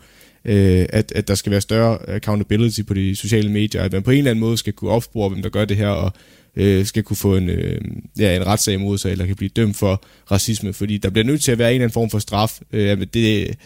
[0.45, 4.11] øh, at, at der skal være større accountability på de sociale medier, at man på
[4.11, 6.11] en eller anden måde skal kunne opspore, hvem der gør det her, og
[6.55, 7.81] øh, skal kunne få en, øh,
[8.19, 11.41] ja, en retssag imod sig, eller kan blive dømt for racisme, fordi der bliver nødt
[11.41, 12.59] til at være en eller anden form for straf.
[12.73, 13.57] Øh, det,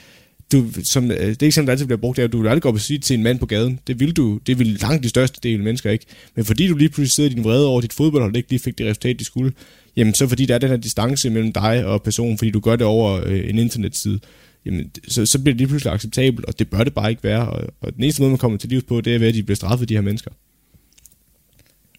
[0.51, 2.61] du, som, øh, det er der altid bliver brugt, det er, at du vil aldrig
[2.61, 3.79] gå op og sige til en mand på gaden.
[3.87, 6.05] Det vil du, det vil langt de største del af mennesker ikke.
[6.35, 8.77] Men fordi du lige pludselig sidder i din vrede over dit fodboldhold, ikke lige fik
[8.77, 9.53] det resultat, de skulle,
[9.95, 12.75] jamen så fordi der er den her distance mellem dig og personen, fordi du gør
[12.75, 14.19] det over øh, en internetside,
[14.65, 17.49] jamen, så, så bliver det lige pludselig acceptabelt, og det bør det bare ikke være.
[17.49, 19.43] Og, og den eneste måde, man kommer til livs på, det er ved, at de
[19.43, 20.31] bliver straffet, de her mennesker.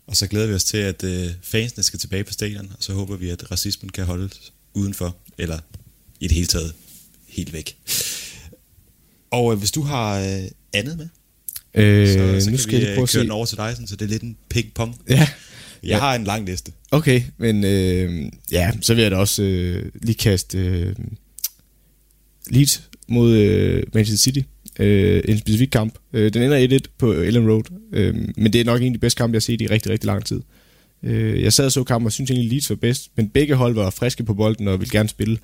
[0.06, 2.92] Og så glæder vi os til, at øh, fansene skal tilbage på stadion, og så
[2.92, 5.58] håber vi, at racismen kan holdes udenfor, eller
[6.20, 6.74] i det hele taget
[7.28, 7.76] helt væk.
[9.32, 10.42] Og øh, hvis du har øh,
[10.72, 11.08] andet med,
[11.74, 12.14] Øh, så,
[12.44, 13.18] så nu kan skal vi jeg øh, prøve at køre se.
[13.20, 15.00] den over til dig, sådan, så det er lidt en ping-pong.
[15.08, 15.28] Ja, Jeg
[15.88, 15.98] Ja.
[15.98, 16.72] har en lang liste.
[16.90, 20.94] okay, men øh, ja, så vil jeg da også øh, lige kaste øh,
[22.50, 24.40] Leeds mod øh, Manchester City.
[24.78, 25.94] Øh, en specifik kamp.
[26.12, 28.98] Øh, den ender 1-1 på Ellen Road, øh, men det er nok en af de
[28.98, 30.40] bedste kampe, jeg har set i rigtig, rigtig lang tid.
[31.02, 33.74] Øh, jeg sad og så kampen og synes egentlig, Leeds var bedst, men begge hold
[33.74, 35.38] var friske på bolden og ville gerne spille.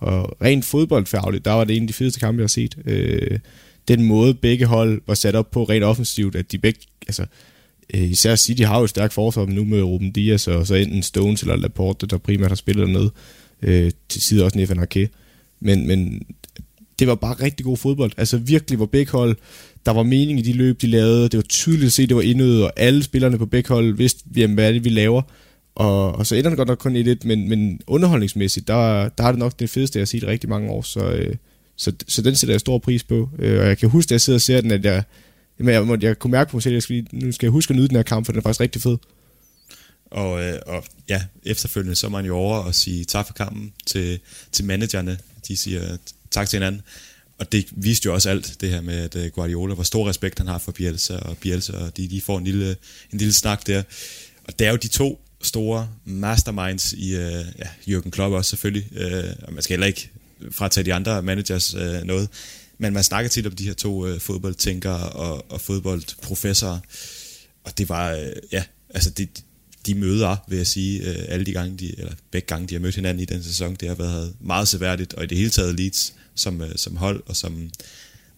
[0.00, 2.76] Og rent fodboldfagligt, der var det en af de fedeste kampe, jeg har set.
[2.86, 3.38] Øh,
[3.88, 7.26] den måde, begge hold var sat op på rent offensivt, at de begge, altså,
[7.94, 11.02] øh, især City har jo et stærkt forsvar nu med Ruben Dias, og så enten
[11.02, 13.10] Stones eller Laporte, der primært har spillet dernede,
[13.62, 15.08] øh, til side også Nathan Arke.
[15.60, 16.22] Men, men
[16.98, 18.12] det var bare rigtig god fodbold.
[18.16, 19.36] Altså virkelig, hvor begge hold,
[19.86, 21.22] der var mening i de løb, de lavede.
[21.22, 24.24] Det var tydeligt at se, det var indøvet, og alle spillerne på begge hold vidste,
[24.36, 25.22] jamen, hvad er det, vi laver.
[25.74, 29.24] Og, og så ender den godt nok kun i lidt, men, men underholdningsmæssigt, der, der
[29.24, 30.82] er det nok det fedeste, jeg har set i rigtig mange år.
[30.82, 31.36] Så, øh,
[31.76, 33.30] så, så den sætter jeg stor pris på.
[33.38, 35.02] Øh, og jeg kan huske, at jeg sidder og ser den, at jeg,
[35.58, 37.50] jamen, jeg, må- jeg kunne mærke på mig selv, at jeg skal, nu skal jeg
[37.52, 38.96] huske at nyde den her kamp, for den er faktisk rigtig fed.
[40.10, 43.72] Og, øh, og ja, efterfølgende så er man jo over og sige tak for kampen
[43.86, 44.18] til,
[44.52, 45.18] til managerne.
[45.48, 45.96] De siger
[46.30, 46.82] tak til hinanden.
[47.38, 50.38] Og det viste jo også alt, det her med, at øh, Guardiola, hvor stor respekt
[50.38, 52.76] han har for Bielsa, og Bielsa, og de, de får en lille,
[53.12, 53.82] en lille snak der.
[54.44, 55.20] Og det er jo de to
[55.50, 60.10] store masterminds i øh, ja, Jürgen Klopp også selvfølgelig, øh, og man skal heller ikke
[60.50, 62.28] fratage de andre managers øh, noget,
[62.78, 66.78] men man snakker tit om de her to øh, fodboldtænkere og, og fodboldprofessorer,
[67.64, 69.28] og det var, øh, ja, altså det,
[69.86, 72.80] de møder, vil jeg sige, øh, alle de gange, de, eller begge gange, de har
[72.80, 75.74] mødt hinanden i den sæson, det har været meget seværdigt, og i det hele taget
[75.74, 77.70] Leeds som, øh, som hold og som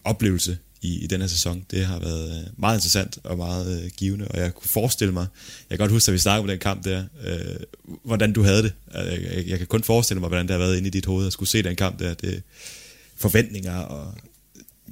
[0.03, 1.65] oplevelse i, i den her sæson.
[1.71, 5.27] Det har været øh, meget interessant og meget øh, givende, og jeg kunne forestille mig,
[5.69, 7.55] jeg kan godt huske, at vi snakkede om den kamp der, øh,
[8.03, 8.73] hvordan du havde det.
[8.95, 11.05] Øh, jeg, jeg, jeg kan kun forestille mig, hvordan det har været inde i dit
[11.05, 12.13] hoved at skulle se den kamp der.
[12.13, 12.43] Det,
[13.17, 14.13] forventninger og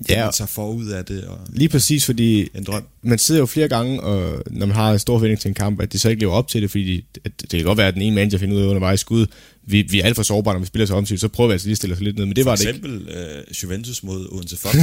[0.09, 1.23] ja, man så forud af det.
[1.23, 2.83] Og lige præcis, fordi en drøm.
[3.03, 5.81] man sidder jo flere gange, og når man har en stor forventning til en kamp,
[5.81, 7.93] at det så ikke lever op til det, fordi at det kan godt være, at
[7.93, 9.25] den ene manager finder ud af undervejs skud.
[9.65, 11.67] Vi, vi er alt for sårbare, når vi spiller så omsigt, så prøver vi altså
[11.67, 13.11] lige at stille os lidt ned, men det var For det eksempel ikke.
[13.49, 14.75] uh, Juventus mod Odense Fox.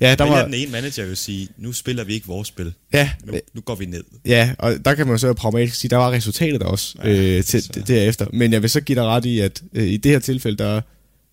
[0.00, 2.72] ja, der var, den ene manager vil sige, nu spiller vi ikke vores spil.
[2.92, 4.04] Ja, Nu, nu går vi ned.
[4.26, 7.44] Ja, og der kan man så pragmatisk sige, der var resultatet der også ja, øh,
[7.44, 8.26] til, så- derefter.
[8.32, 10.80] Men jeg vil så give dig ret i, at øh, i det her tilfælde, der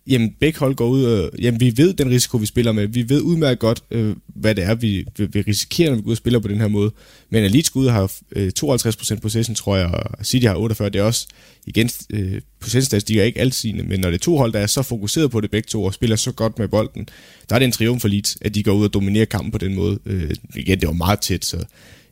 [0.07, 2.87] jamen begge hold går ud og, jamen vi ved den risiko, vi spiller med.
[2.87, 6.07] Vi ved udmærket godt, øh, hvad det er, vi, vi, vi risikerer, når vi går
[6.07, 6.91] ud og spiller på den her måde.
[7.29, 10.89] Men Elite skud har øh, 52% possession, tror jeg, og City har 48.
[10.89, 11.27] Det er også,
[11.65, 14.81] igen, øh, possession er ikke altsigende, men når det er to hold, der er så
[14.81, 17.07] fokuseret på det begge to, og spiller så godt med bolden,
[17.49, 19.57] der er det en triumf for Leeds, at de går ud og dominerer kampen på
[19.57, 19.99] den måde.
[20.05, 21.65] Øh, igen, det var meget tæt, så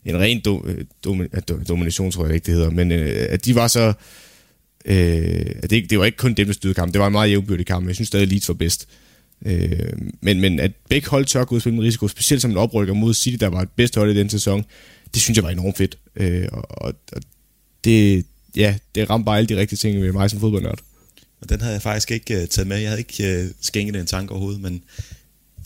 [0.05, 0.85] en ren do, øh,
[1.67, 3.93] domination, tror jeg ikke, det hedder, men øh, at de var så...
[4.85, 6.93] Øh, det, det var ikke kun dem, der styrede kampen.
[6.93, 8.87] Det var en meget jævnbyrdig kamp, men jeg synes stadig, Leeds var bedst.
[9.45, 12.93] Øh, men, men at begge hold tør gå ud med risiko, specielt som en oprykker
[12.93, 14.65] mod City, der var et bedste hold i den sæson,
[15.13, 15.97] det synes jeg var enormt fedt.
[16.15, 16.93] Øh, og, og,
[17.83, 18.25] det,
[18.55, 20.79] ja, det ramte bare alle de rigtige ting ved mig som fodboldnørd.
[21.41, 22.77] Og den havde jeg faktisk ikke uh, taget med.
[22.77, 24.83] Jeg havde ikke uh, skænket den en tanke overhovedet, men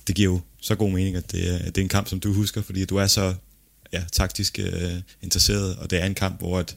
[0.07, 2.19] det giver jo så god mening, at det, er- at det er en kamp, som
[2.19, 3.33] du husker, fordi du er så
[3.93, 4.91] ja, taktisk uh,
[5.21, 6.75] interesseret, og det er en kamp, hvor at,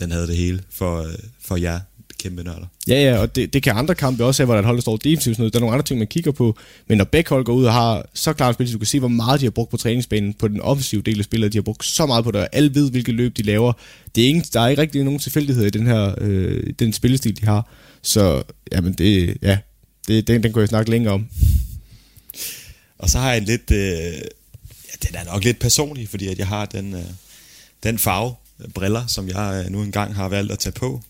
[0.00, 1.08] den havde det hele for, uh,
[1.40, 1.80] for jer
[2.22, 2.66] kæmpe nørder.
[2.88, 4.76] Ja, ja, og det, det kan andre kampe også have, hvor der er et hold,
[4.76, 5.38] der står defensivt.
[5.38, 6.56] Der er nogle andre ting, man kigger på.
[6.88, 8.98] Men når begge hold går ud og har så klart spil, så du kan se,
[8.98, 11.52] hvor meget de har brugt på træningsbanen på den offensive del af spillet.
[11.52, 13.72] De har brugt så meget på det, og alle ved, hvilke løb de laver.
[14.14, 17.40] Det er ingen, der er ikke rigtig nogen tilfældighed i den her øh, den spillestil,
[17.40, 17.70] de har.
[18.02, 19.58] Så, jamen det, ja,
[20.08, 21.26] det, den, den kunne jeg snakke længere om.
[22.98, 26.38] Og så har jeg en lidt, øh, ja, den er nok lidt personlig, fordi at
[26.38, 27.04] jeg har den, øh,
[27.82, 28.41] den farve, øh,
[28.74, 31.02] briller, som jeg øh, nu engang har valgt at tage på.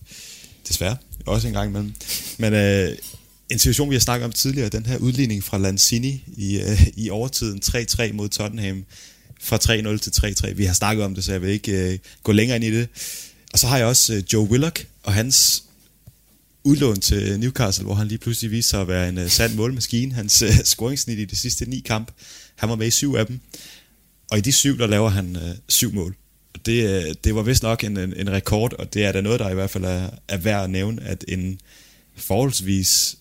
[0.69, 0.97] Desværre,
[1.27, 1.95] også en gang imellem.
[2.39, 2.97] Men øh,
[3.51, 7.11] en situation, vi har snakket om tidligere, den her udligning fra Lanzini i, øh, i
[7.11, 8.85] overtiden 3-3 mod Tottenham,
[9.41, 10.53] fra 3-0 til 3-3.
[10.53, 12.89] Vi har snakket om det, så jeg vil ikke øh, gå længere ind i det.
[13.53, 15.65] Og så har jeg også øh, Joe Willock og hans
[16.65, 20.15] udlån til Newcastle, hvor han lige pludselig viser sig at være en uh, sand målmaskine.
[20.15, 22.11] Hans uh, scoringsnit i de sidste ni kamp,
[22.55, 23.41] han var med i syv af dem.
[24.31, 26.17] Og i de syv, der laver han uh, syv mål.
[26.67, 29.41] Det, øh, det var vist nok en, en, en rekord, og det er da noget,
[29.41, 31.61] der i hvert fald er, er værd at nævne, at en
[32.17, 33.17] forholdsvis,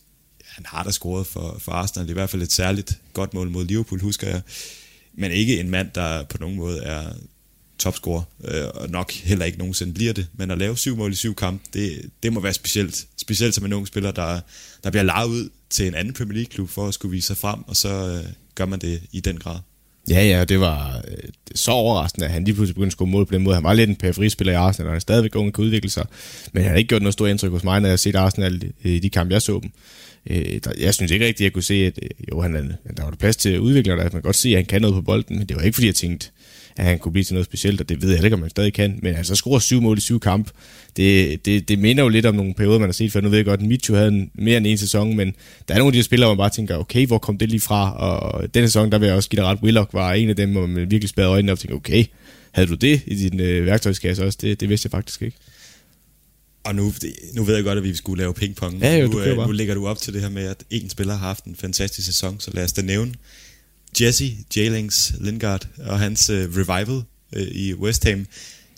[0.46, 3.66] han har da scoret for, for Arsenal, i hvert fald et særligt godt mål mod
[3.66, 4.42] Liverpool, husker jeg,
[5.14, 7.14] men ikke en mand, der på nogen måde er
[7.82, 10.28] topscorer, øh, og nok heller ikke nogensinde bliver det.
[10.34, 13.08] Men at lave syv mål i syv kampe, det, det må være specielt.
[13.18, 14.40] Specielt som en ung spiller, der,
[14.84, 17.64] der bliver lejet ud til en anden Premier League-klub for at skulle vise sig frem,
[17.68, 19.60] og så øh, gør man det i den grad.
[20.10, 23.26] Ja, ja, det var øh, så overraskende, at han lige pludselig begyndte at score mål
[23.26, 23.56] på den måde.
[23.56, 25.90] Han var lidt en periferispiller i Arsenal, og han er stadigvæk ung og kan udvikle
[25.90, 26.06] sig.
[26.54, 28.72] Men han har ikke gjort noget stort indtryk hos mig, når jeg har set Arsenal
[28.84, 29.72] i de kampe, jeg så dem.
[30.30, 32.54] Øh, der, jeg synes ikke rigtigt, at jeg kunne se, at øh, jo, han,
[32.98, 34.66] der var der plads til at udvikle, og der man kan godt se, at han
[34.66, 36.30] kan noget på bolden, men det var ikke fordi, jeg tænkte,
[36.78, 38.74] at han kunne blive til noget specielt, og det ved jeg ikke, om han stadig
[38.74, 39.00] kan.
[39.02, 40.52] Men altså, scorer syv mål i syv kamp,
[40.98, 43.22] det, det, det minder jo lidt om nogle perioder, man har set før.
[43.22, 45.34] Nu ved jeg godt, at Michu havde en, mere end en sæson, men
[45.68, 47.50] der er nogle af de her spillere, hvor man bare tænker, okay, hvor kom det
[47.50, 47.98] lige fra?
[47.98, 50.52] Og den sæson, der vil jeg også give dig ret, Willock var en af dem,
[50.52, 52.06] hvor man virkelig spærrede øjnene op og tænkte, okay,
[52.52, 54.38] havde du det i din øh, værktøjskasse også?
[54.42, 55.38] Det, det vidste jeg faktisk ikke.
[56.64, 56.94] Og nu,
[57.34, 58.82] nu ved jeg godt, at vi skulle lave pingpong.
[58.82, 59.48] Ja, jo, nu, du bare.
[59.48, 62.06] nu lægger du op til det her med, at en spiller har haft en fantastisk
[62.06, 63.14] sæson, så lad os da nævne
[64.00, 68.28] Jesse Jalings Lingard og hans øh, revival øh, i West Ham.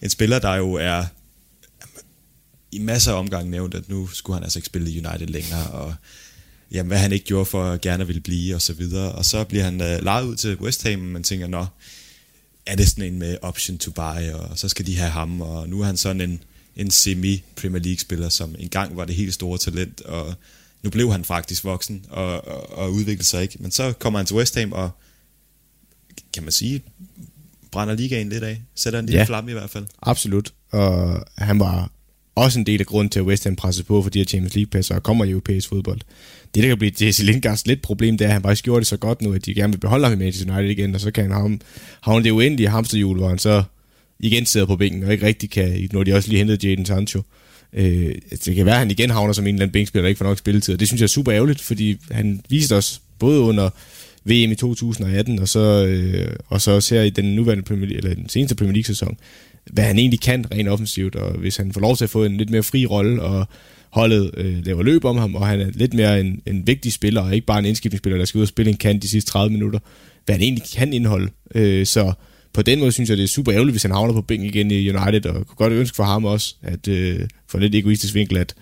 [0.01, 1.05] En spiller, der jo er
[2.71, 5.67] i masser af omgange nævnt, at nu skulle han altså ikke spille i United længere,
[5.67, 5.95] og
[6.71, 9.11] jamen, hvad han ikke gjorde for at gerne ville blive, og så videre.
[9.11, 11.65] Og så bliver han øh, lejet ud til West Ham, og man tænker, nå,
[12.65, 15.69] er det sådan en med option to buy, og så skal de have ham, og
[15.69, 16.43] nu er han sådan en,
[16.75, 20.33] en semi-Premier League-spiller, som engang var det helt store talent, og
[20.83, 23.57] nu blev han faktisk voksen og, og, og udviklede sig ikke.
[23.59, 24.91] Men så kommer han til West Ham, og
[26.33, 26.81] kan man sige,
[27.71, 28.61] brænder ligaen lidt af.
[28.75, 29.25] Sætter en lille Ja.
[29.25, 29.85] flamme i hvert fald.
[30.01, 30.53] Absolut.
[30.71, 31.91] Og han var
[32.35, 34.55] også en del af grunden til, at West Ham pressede på for de her Champions
[34.55, 35.99] League-passer og kommer i europæisk fodbold.
[36.55, 38.87] Det, der kan blive Jesse Lingards lidt problem, det er, at han faktisk gjorde det
[38.87, 41.11] så godt nu, at de gerne vil beholde ham i Manchester United igen, og så
[41.11, 41.59] kan han havne,
[42.01, 43.63] havne det uendelige hamsterhjul, hvor han så
[44.19, 47.21] igen sidder på bænken og ikke rigtig kan, når de også lige hentede Jadon Sancho.
[47.73, 48.15] Øh,
[48.45, 50.25] det kan være, at han igen havner som en eller anden bænkspiller, der ikke får
[50.25, 53.69] nok spilletid, og det synes jeg er super ærgerligt, fordi han viste os både under
[54.25, 57.97] VM i 2018, og så, øh, og så også her i den nuværende Premier League,
[57.97, 59.17] eller den seneste Premier League-sæson,
[59.71, 62.37] hvad han egentlig kan rent offensivt, og hvis han får lov til at få en
[62.37, 63.47] lidt mere fri rolle, og
[63.89, 67.21] holdet øh, laver løb om ham, og han er lidt mere en, en vigtig spiller,
[67.21, 69.53] og ikke bare en indskiftningsspiller, der skal ud og spille en kant de sidste 30
[69.53, 69.79] minutter,
[70.25, 71.29] hvad han egentlig kan indeholde.
[71.55, 72.13] Øh, så
[72.53, 74.71] på den måde synes jeg, det er super ærgerligt, hvis han havner på bænken igen
[74.71, 78.37] i United, og kunne godt ønske for ham også, at øh, for lidt egoistisk vinkel,
[78.37, 78.55] at,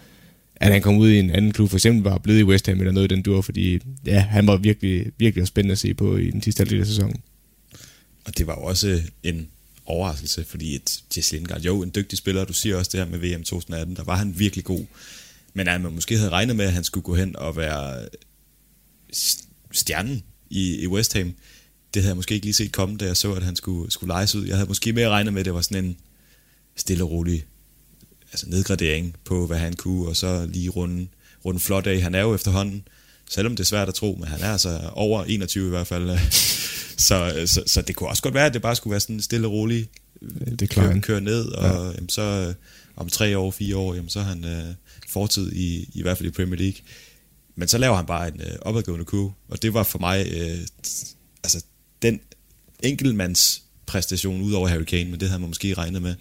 [0.62, 2.80] at han kom ud i en anden klub, for eksempel var blevet i West Ham
[2.80, 6.32] eller noget den dur, fordi ja, han var virkelig, virkelig spændende at se på i
[6.32, 7.22] den sidste halvdel af sæsonen.
[8.26, 9.47] Og det var jo også øh, en
[9.86, 13.20] overraskelse, fordi et Jesse Lindgaard, jo, en dygtig spiller, du siger også det her med
[13.20, 14.86] VM 2018, der var han virkelig god.
[15.53, 18.07] Men at man måske havde regnet med, at han skulle gå hen og være øh,
[19.72, 21.34] stjernen i, i West Ham,
[21.93, 24.07] det havde jeg måske ikke lige set komme, da jeg så, at han skulle, skulle
[24.07, 24.45] lejes ud.
[24.45, 25.97] Jeg havde måske mere regnet med, at det var sådan en
[26.76, 27.45] stille og rolig
[28.32, 31.08] altså nedgradering på, hvad han kunne, og så lige runde,
[31.46, 32.02] runde flot af.
[32.02, 32.88] Han er jo efterhånden,
[33.30, 36.18] selvom det er svært at tro, men han er altså over 21 i hvert fald.
[37.08, 39.48] så, så, så det kunne også godt være, at det bare skulle være sådan stille
[39.48, 39.90] og rolig
[40.60, 41.92] det køre, køre ned, og ja.
[41.92, 42.54] jamen, så øh,
[42.96, 44.74] om tre år, fire år, jamen, så er han øh,
[45.08, 46.82] fortid i, i hvert fald i Premier League.
[47.56, 50.60] Men så laver han bare en øh, opadgående kurve, og det var for mig øh,
[51.44, 51.64] altså
[52.02, 52.20] den
[52.84, 56.16] enkeltmands præstation ud over Harry Kane, men det havde man måske regnet med,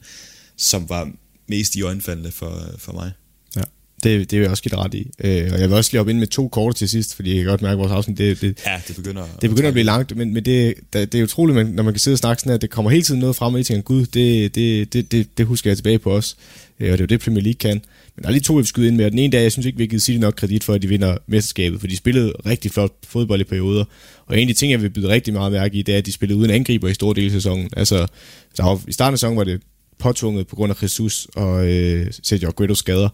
[0.57, 1.13] som var
[1.51, 3.11] mest i øjenfaldende for, for mig.
[3.57, 3.63] Ja,
[4.05, 5.11] det, det vil jeg også give ret i.
[5.25, 7.39] Øh, og jeg vil også lige op ind med to kort til sidst, fordi jeg
[7.39, 9.75] kan godt mærke, at vores afsnit, det, det, ja, det begynder, det begynder at, at
[9.75, 12.41] blive langt, men, men det, det, er utroligt, man, når man kan sidde og snakke
[12.41, 15.13] sådan, at det kommer hele tiden noget frem, og I tænker, gud, det, det, det,
[15.13, 16.37] det, det husker jeg tilbage på os.
[16.81, 17.81] Øh, og det er jo det, Premier League kan.
[18.17, 19.67] Men der er lige to, jeg skyde ind med, og den ene dag, jeg synes
[19.67, 22.33] ikke, vi har givet City nok kredit for, at de vinder mesterskabet, for de spillede
[22.47, 23.85] rigtig flot fodbold i perioder.
[24.27, 26.07] Og en af de ting, jeg vil byde rigtig meget mærke i, det er, at
[26.07, 27.71] de spillede uden angriber i store dele af sæsonen.
[27.77, 28.07] Altså,
[28.57, 29.61] der var, i starten af sæsonen var det
[30.01, 33.09] påtvunget på grund af Jesus og øh, Sergio Aguero skader.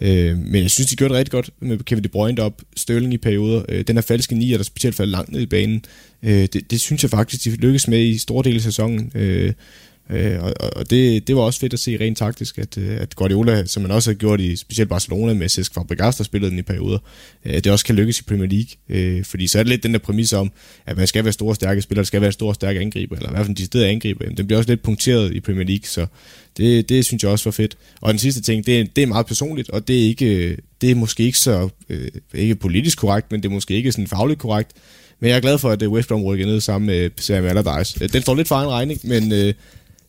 [0.00, 3.14] Øh, men jeg synes, de gjorde det rigtig godt med Kevin De Bruyne op, Sterling
[3.14, 3.62] i perioder.
[3.68, 5.84] Øh, den her falske nier, der specielt faldt langt ned i banen,
[6.22, 9.12] øh, det, det synes jeg faktisk, de lykkes med i store dele af sæsonen.
[9.14, 9.52] Øh,
[10.10, 13.16] Øh, og og det, det var også fedt at se rent taktisk, at, øh, at
[13.16, 16.58] Guardiola, som man også har gjort i specielt Barcelona med Cesc Fabregas, der spillede den
[16.58, 16.98] i perioder,
[17.44, 18.68] øh, det også kan lykkes i Premier League.
[18.88, 20.52] Øh, fordi så er det lidt den der præmis om,
[20.86, 23.32] at man skal være store stærke spillere, der skal være store stærke angriber, eller i
[23.32, 24.24] hvert fald de steder angriber.
[24.24, 26.06] Den bliver også lidt punkteret i Premier League, så
[26.56, 27.76] det, det synes jeg også var fedt.
[28.00, 30.94] Og den sidste ting, det, det er meget personligt, og det er, ikke, det er
[30.94, 34.70] måske ikke så øh, ikke politisk korrekt, men det er måske ikke sådan fagligt korrekt.
[35.20, 38.04] Men jeg er glad for, at øh, West Brom rykker ned sammen med Sam Allardyce.
[38.04, 39.54] Øh, den står lidt for en regning, men øh,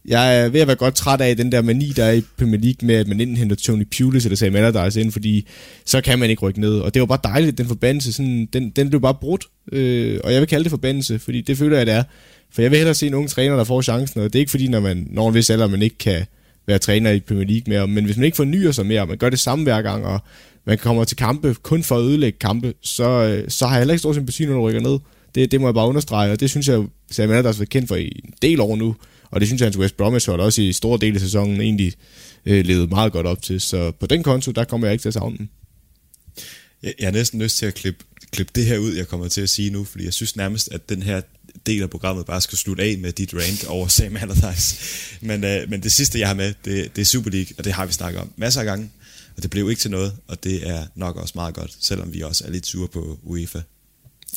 [0.05, 2.59] jeg er ved at være godt træt af den der mani, der er i Premier
[2.59, 5.47] League med, at man enten henter Tony Pulis eller Sam Allardyce ind, fordi
[5.85, 6.79] så kan man ikke rykke ned.
[6.79, 9.45] Og det var bare dejligt, den forbandelse, sådan, den, den blev bare brudt.
[9.71, 12.03] Øh, og jeg vil kalde det forbandelse, fordi det føler jeg, det er.
[12.51, 14.51] For jeg vil hellere se en ung træner, der får chancen, og det er ikke
[14.51, 16.25] fordi, når man når en vis alder, man ikke kan
[16.67, 19.29] være træner i Premier League mere, men hvis man ikke fornyer sig mere, man gør
[19.29, 20.19] det samme hver gang, og
[20.65, 23.93] man kommer til kampe kun for at ødelægge kampe, så, øh, så har jeg heller
[23.93, 24.99] ikke stor sympati, når du rykker ned.
[25.35, 27.87] Det, det må jeg bare understrege, og det synes jeg, Sam Allardyce har været kendt
[27.87, 28.95] for i en del år nu.
[29.33, 31.93] Og det synes jeg, at West Bromwich hold også i store dele af sæsonen egentlig
[32.45, 33.61] øh, levede meget godt op til.
[33.61, 35.49] Så på den konto, der kommer jeg ikke til at savne den.
[36.83, 39.41] Jeg, jeg har næsten lyst til at klippe, klippe det her ud, jeg kommer til
[39.41, 41.21] at sige nu, fordi jeg synes nærmest, at den her
[41.65, 44.77] del af programmet bare skal slutte af med dit rant over Sam Allardyce.
[45.21, 47.73] Men, øh, men det sidste, jeg har med, det, det er Super League, og det
[47.73, 48.89] har vi snakket om masser af gange,
[49.37, 52.21] og det blev ikke til noget, og det er nok også meget godt, selvom vi
[52.21, 53.59] også er lidt sure på UEFA.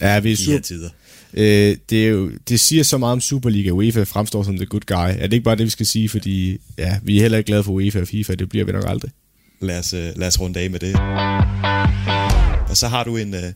[0.01, 0.61] Ja, vi er sure.
[0.61, 0.90] tider.
[1.34, 3.70] Øh, det, er jo, det siger så meget om Superliga.
[3.70, 4.94] UEFA fremstår som the good guy.
[4.94, 6.09] Er det ikke bare det, vi skal sige?
[6.09, 8.34] Fordi ja, vi er heller ikke glade for UEFA og FIFA.
[8.34, 9.11] Det bliver vi nok aldrig.
[9.61, 10.94] Lad os, øh, lad os runde af med det.
[12.70, 13.53] Og så har du en, øh,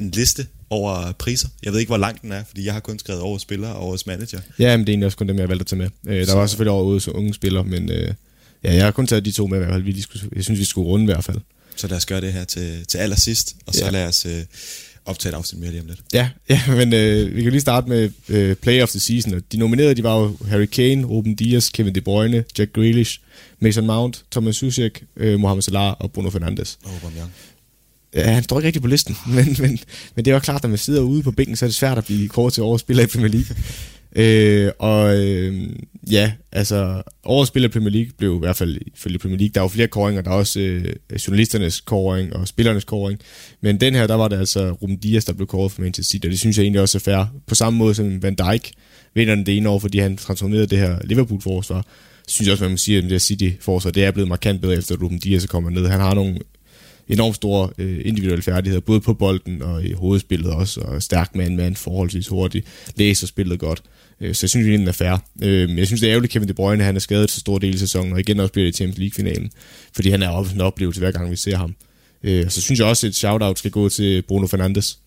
[0.00, 1.48] en liste over priser.
[1.62, 3.80] Jeg ved ikke, hvor lang den er, fordi jeg har kun skrevet over spillere og
[3.80, 4.40] over manager.
[4.58, 5.88] Ja, men det er egentlig også kun dem, jeg valgte at tage med.
[6.06, 6.36] Øh, der så.
[6.36, 8.14] var selvfølgelig over så unge spillere, men øh,
[8.64, 9.82] ja, jeg har kun taget de to med i hvert fald.
[9.82, 10.04] Vi,
[10.36, 11.38] jeg synes, vi skulle runde i hvert fald.
[11.76, 13.90] Så lad os gøre det her til, til allersidst, og så ja.
[13.90, 14.26] lad os...
[14.26, 14.42] Øh,
[15.06, 16.00] optage et afsnit mere lige om lidt.
[16.12, 19.42] Ja, ja men øh, vi kan lige starte med øh, Play of the Season.
[19.52, 23.20] De nominerede, de var jo Harry Kane, Ruben Dias, Kevin De Bruyne, Jack Grealish,
[23.60, 26.78] Mason Mount, Thomas Susek, øh, Mohamed Salah og Bruno Fernandes.
[26.84, 27.32] Og Aubameyang.
[28.14, 29.78] Ja, han står ikke rigtig på listen, men, men,
[30.14, 31.74] men det er jo klart, at når man sidder ude på bænken, så er det
[31.74, 33.56] svært at blive kort til spiller i Premier League.
[34.16, 35.68] Øh, og øh,
[36.10, 39.60] ja, altså årets spiller i Premier League blev i hvert fald ifølge Premier League, der
[39.60, 40.94] er jo flere koringer, der er også øh,
[41.26, 43.18] journalisternes koring og spillernes koring,
[43.60, 46.26] men den her, der var det altså Ruben Dias, der blev kåret for Manchester City,
[46.26, 47.24] og det synes jeg egentlig også er fair.
[47.46, 48.70] På samme måde som Van Dijk
[49.14, 51.86] vinder den det ene år, fordi han transformerede det her Liverpool-forsvar,
[52.28, 54.74] synes jeg også, man må sige, at det her City-forsvar, det er blevet markant bedre
[54.74, 55.86] efter, Ruben Dias er kommet ned.
[55.86, 56.38] Han har nogle
[57.08, 61.76] enormt store øh, individuelle færdigheder, både på bolden og i hovedspillet også, og stærk mand-mand,
[61.76, 63.82] forholdsvis hurtigt, læser spillet godt.
[64.20, 65.24] Øh, så jeg synes, det er fair.
[65.42, 67.72] Øh, jeg synes, det er ærgerligt, Kevin De Bruyne han er skadet så stor del
[67.72, 69.50] af sæsonen, og igen også bliver det i Champions League-finalen,
[69.94, 71.74] fordi han er også en oplevelse hver gang, vi ser ham.
[72.22, 74.98] Øh, så synes jeg også, at et shout-out skal gå til Bruno Fernandes.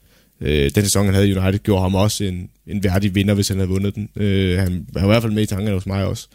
[0.41, 3.47] Øh, den sæson, han havde i United, gjorde ham også en, en værdig vinder, hvis
[3.47, 4.09] han havde vundet den.
[4.15, 6.27] Øh, han var i hvert fald med i tankerne hos mig også.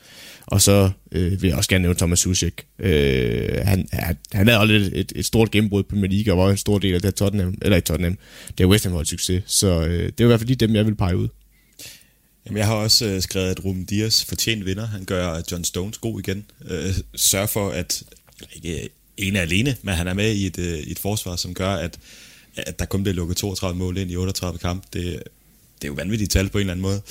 [0.50, 2.66] Og så øh, vil jeg også gerne nævne Thomas Susek.
[2.78, 6.38] Øh, han, han, han havde aldrig et, et, et stort gennembrud på Premier League, og
[6.38, 8.18] var en stor del af det Tottenham, eller i Tottenham,
[8.58, 9.42] det er West Ham succes.
[9.46, 11.28] Så øh, det er i hvert fald lige dem, jeg vil pege ud.
[12.46, 14.86] Jamen, jeg har også øh, skrevet, at Ruben Dias fortjent vinder.
[14.86, 16.44] Han gør John Stones god igen.
[16.70, 18.02] Øh, sørger for, at
[18.52, 21.98] ikke ene alene, men han er med i et, øh, et forsvar, som gør, at,
[22.56, 24.86] at der kun bliver lukket 32 mål ind i 38 kampe.
[24.92, 25.02] Det,
[25.82, 27.02] det er jo vanvittigt tal på en eller anden måde.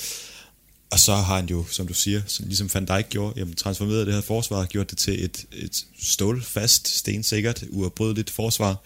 [0.90, 4.06] Og så har han jo, som du siger, som ligesom Van Dijk gjorde, jamen, transformeret
[4.06, 8.82] det her forsvar, gjort det til et, et stålfast, stensikkert, uafbrydeligt forsvar.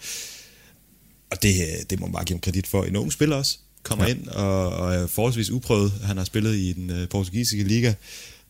[1.31, 1.55] Og det,
[1.89, 2.83] det må man bare give ham kredit for.
[2.83, 4.11] En ung spiller også, kommer ja.
[4.11, 5.91] ind og, og er forholdsvis uprøvet.
[5.91, 7.93] Han har spillet i den uh, portugisiske liga,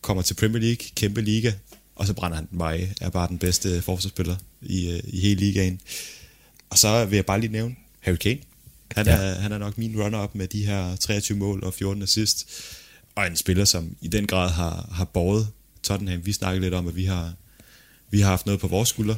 [0.00, 1.52] kommer til Premier League, kæmpe liga,
[1.94, 2.92] og så brænder han den bare af.
[3.00, 5.80] Er bare den bedste forsvarsspiller i, uh, i hele ligaen.
[6.70, 8.38] Og så vil jeg bare lige nævne Harry Kane.
[8.90, 9.12] Han, ja.
[9.12, 12.50] er, han er nok min runner-up med de her 23 mål og 14 assist
[13.16, 15.48] og en spiller, som i den grad har, har båret
[15.82, 16.26] Tottenham.
[16.26, 17.32] Vi snakkede lidt om, at vi har,
[18.10, 19.14] vi har haft noget på vores skulder,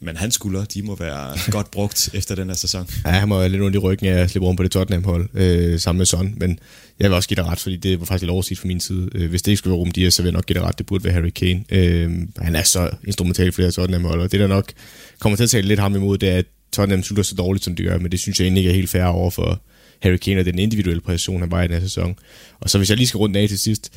[0.00, 2.88] men hans skulder, de må være godt brugt efter den her sæson.
[3.04, 5.28] Ja, han må være lidt ondt i ryggen af at slippe rundt på det Tottenham-hold
[5.34, 6.58] øh, sammen med Son, men
[6.98, 9.08] jeg vil også give dig ret, fordi det var faktisk lidt overset fra min side.
[9.14, 10.78] Øh, hvis det ikke skulle være Ruben Dias, så vil jeg nok give dig ret,
[10.78, 11.64] det burde være Harry Kane.
[11.70, 14.72] Øh, han er så instrumental for det her Tottenham-hold, og det der nok
[15.18, 17.76] kommer til at tale lidt ham imod, det er, at Tottenham slutter så dårligt, som
[17.76, 19.60] de gør, men det synes jeg egentlig ikke er helt fair over for,
[20.00, 22.16] Harry Kane og den individuelle præstation, han var i den her sæson.
[22.60, 23.92] Og så hvis jeg lige skal rundt af til sidst,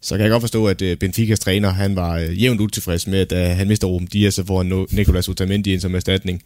[0.00, 3.32] så kan jeg godt forstå, at øh, Benficas træner, han var øh, jævnt utilfreds med,
[3.32, 6.42] at øh, han mister Ruben Dias, så får han Nicolas Otamendi ind som erstatning,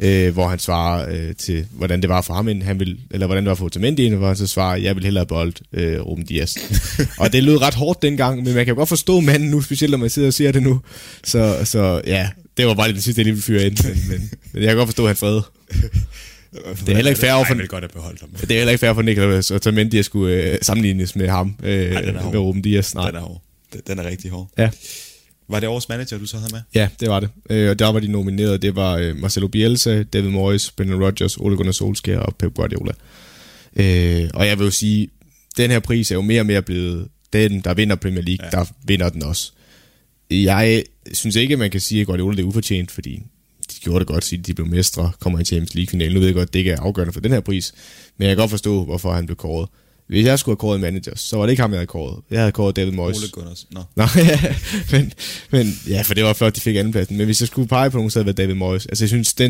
[0.00, 3.44] øh, hvor han svarer øh, til, hvordan det var for ham, han vil, eller hvordan
[3.44, 6.24] det var for Otamendi ind, hvor han så svarer, jeg vil hellere bold øh, Ruben
[6.24, 6.56] Dias.
[7.20, 9.98] og det lød ret hårdt dengang, men man kan godt forstå manden nu, specielt når
[9.98, 10.80] man sidder og siger det nu.
[11.24, 14.30] Så, så ja, det var bare det sidste, jeg lige ville fyre ind, men, men,
[14.52, 15.40] men jeg kan godt forstå, at han fred.
[16.64, 17.54] Det er heller ikke fair for...
[17.54, 18.30] Jeg godt have beholdt ham.
[18.30, 21.56] Det er heller ikke fair for Niklas at Tamendi at skulle øh, sammenlignes med ham,
[21.62, 22.94] øh, Ej, med Ruben Dias.
[22.94, 23.06] Nej.
[23.06, 23.42] Den er hård.
[23.86, 24.50] Den er rigtig hård.
[24.58, 24.70] Ja.
[25.48, 26.60] Var det årets manager, du så havde med?
[26.74, 27.28] Ja, det var det.
[27.50, 28.62] Øh, og der var de nomineret.
[28.62, 32.92] Det var øh, Marcelo Bielsa, David Moyes, Brendan Rodgers, Ole Gunnar Solskjaer og Pep Guardiola.
[33.76, 35.08] Øh, og jeg vil jo sige,
[35.56, 38.58] den her pris er jo mere og mere blevet den, der vinder Premier League, ja.
[38.58, 39.52] der vinder den også.
[40.30, 40.82] Jeg
[41.12, 43.22] synes ikke, man kan sige, at Guardiola det er ufortjent, fordi
[43.86, 46.14] gjorde det godt, sige, de blev mestre, kommer i Champions League-finalen.
[46.14, 47.74] Nu ved jeg godt, det ikke er afgørende for den her pris,
[48.18, 49.68] men jeg kan godt forstå, hvorfor han blev kåret.
[50.08, 52.22] Hvis jeg skulle have kåret en manager, så var det ikke ham, jeg havde kåret.
[52.30, 53.16] Jeg havde kåret David Moyes.
[53.18, 53.66] Ole Gunners.
[53.70, 53.80] Nå.
[53.96, 54.54] Nå, ja,
[54.92, 55.12] men,
[55.50, 57.16] men, ja, for det var flot, de fik andenpladsen.
[57.16, 58.86] Men hvis jeg skulle pege på nogen, så havde det været David Moyes.
[58.86, 59.46] Altså, jeg synes, den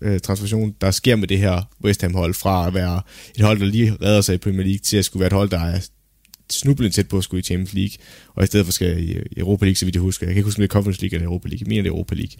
[0.00, 3.02] øh, transformation, der sker med det her West Ham-hold, fra at være
[3.36, 5.50] et hold, der lige redder sig i Premier League, til at skulle være et hold,
[5.50, 5.80] der er
[6.50, 7.96] snublende tæt på at skulle i Champions League,
[8.34, 10.26] og i stedet for skal i Europa League, så vidt jeg husker.
[10.26, 11.60] Jeg kan ikke huske, om det er Conference League eller Europa League.
[11.60, 12.36] Jeg mener, det er Europa League.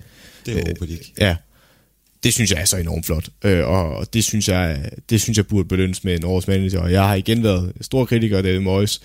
[0.47, 1.05] Det er Europa League.
[1.05, 1.37] Øh, ja
[2.25, 3.29] det synes jeg er så enormt flot.
[3.45, 6.81] Øh, og det synes, jeg, det synes jeg burde belønnes med en års manager.
[6.81, 9.01] Og jeg har igen været stor kritiker af David Moyes.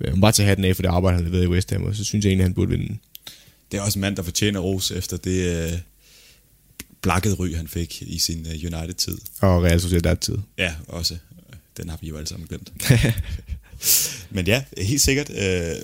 [0.00, 1.84] Jeg må bare tage hatten af for det arbejde, han har været i West Ham,
[1.84, 2.96] og så synes jeg egentlig, han burde vinde.
[3.72, 5.78] Det er også en mand, der fortjener ros efter det øh,
[7.02, 9.18] blakket ry, han fik i sin øh, United-tid.
[9.40, 10.38] Og Real Sociedad-tid.
[10.58, 11.16] Ja, også.
[11.76, 12.72] Den har vi jo alle sammen glemt.
[14.30, 15.30] Men ja, helt sikkert.
[15.30, 15.76] Øh,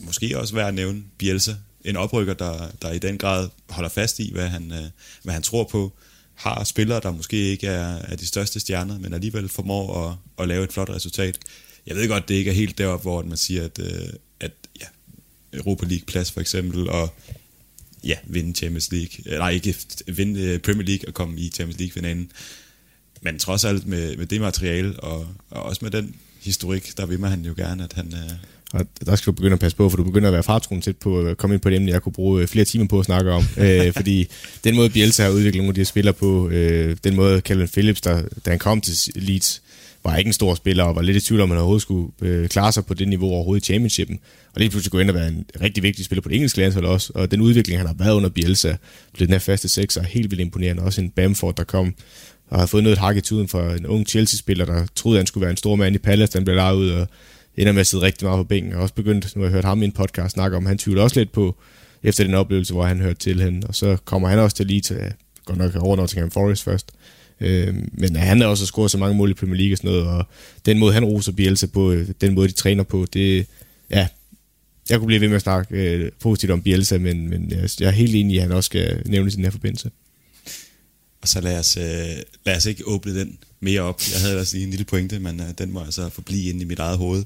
[0.00, 1.54] måske også værd at nævne Bielsa.
[1.84, 4.84] En oprykker, der, der i den grad holder fast i, hvad han, øh,
[5.22, 5.92] hvad han tror på
[6.34, 10.48] har spillere, der måske ikke er, er de største stjerner, men alligevel formår at, at
[10.48, 11.38] lave et flot resultat.
[11.86, 14.08] Jeg ved godt, det ikke er helt deroppe, hvor man siger, at, øh,
[14.40, 14.86] at ja,
[15.52, 17.14] Europa League-plads for eksempel, og
[18.04, 19.76] ja, vinde Champions League, øh, nej ikke
[20.06, 22.32] vinde øh, Premier League og komme i Champions League-finalen.
[23.20, 27.20] Men trods alt med, med det materiale, og, og også med den historik, der vil
[27.20, 28.30] man han jo gerne, at han, øh,
[28.72, 30.96] og der skal du begynde at passe på, for du begynder at være fartroen tæt
[30.96, 33.04] på at komme ind på et emne, jeg kunne bruge øh, flere timer på at
[33.04, 33.44] snakke om.
[33.64, 34.26] øh, fordi
[34.64, 37.68] den måde Bielsa har udviklet nogle af de her spillere på, øh, den måde Calvin
[37.68, 39.62] Phillips, der, da han kom til Leeds,
[40.04, 42.48] var ikke en stor spiller, og var lidt i tvivl om, han overhovedet skulle øh,
[42.48, 44.18] klare sig på det niveau overhovedet i championshipen.
[44.54, 46.86] Og lige pludselig gå ind og være en rigtig vigtig spiller på det engelske landshold
[46.86, 47.12] også.
[47.14, 48.74] Og den udvikling, han har været under Bielsa,
[49.14, 50.82] blev den her faste sekser, helt vildt imponerende.
[50.82, 51.94] Også en Bamford, der kom
[52.50, 55.42] og har fået noget hak i tuden for en ung Chelsea-spiller, der troede, han skulle
[55.42, 57.08] være en stor mand i Palace, den blev lejet ud, og
[57.56, 58.72] ender med at sidde rigtig meget på bænken.
[58.72, 61.02] og også begyndt, nu har jeg hørt ham i en podcast snakke om, han tvivler
[61.02, 61.56] også lidt på,
[62.02, 63.66] efter den oplevelse, hvor han hørte til hende.
[63.66, 65.12] Og så kommer han også til lige til,
[65.44, 66.92] godt nok over Nottingham Forest først.
[67.40, 70.06] Øh, men han har også scoret så mange mål i Premier League og sådan noget,
[70.06, 70.26] og
[70.66, 73.46] den måde, han roser Bielsa på, øh, den måde, de træner på, det,
[73.90, 74.08] ja,
[74.90, 77.86] jeg kunne blive ved med at snakke øh, positivt om Bielsa, men, men jeg, jeg
[77.86, 79.90] er helt enig i, at han også skal nævne i den her forbindelse.
[81.22, 84.02] Og så lad os, øh, lad os ikke åbne den mere op.
[84.12, 86.64] Jeg havde ellers lige en lille pointe, men øh, den må altså forblive inde i
[86.64, 87.24] mit eget hoved.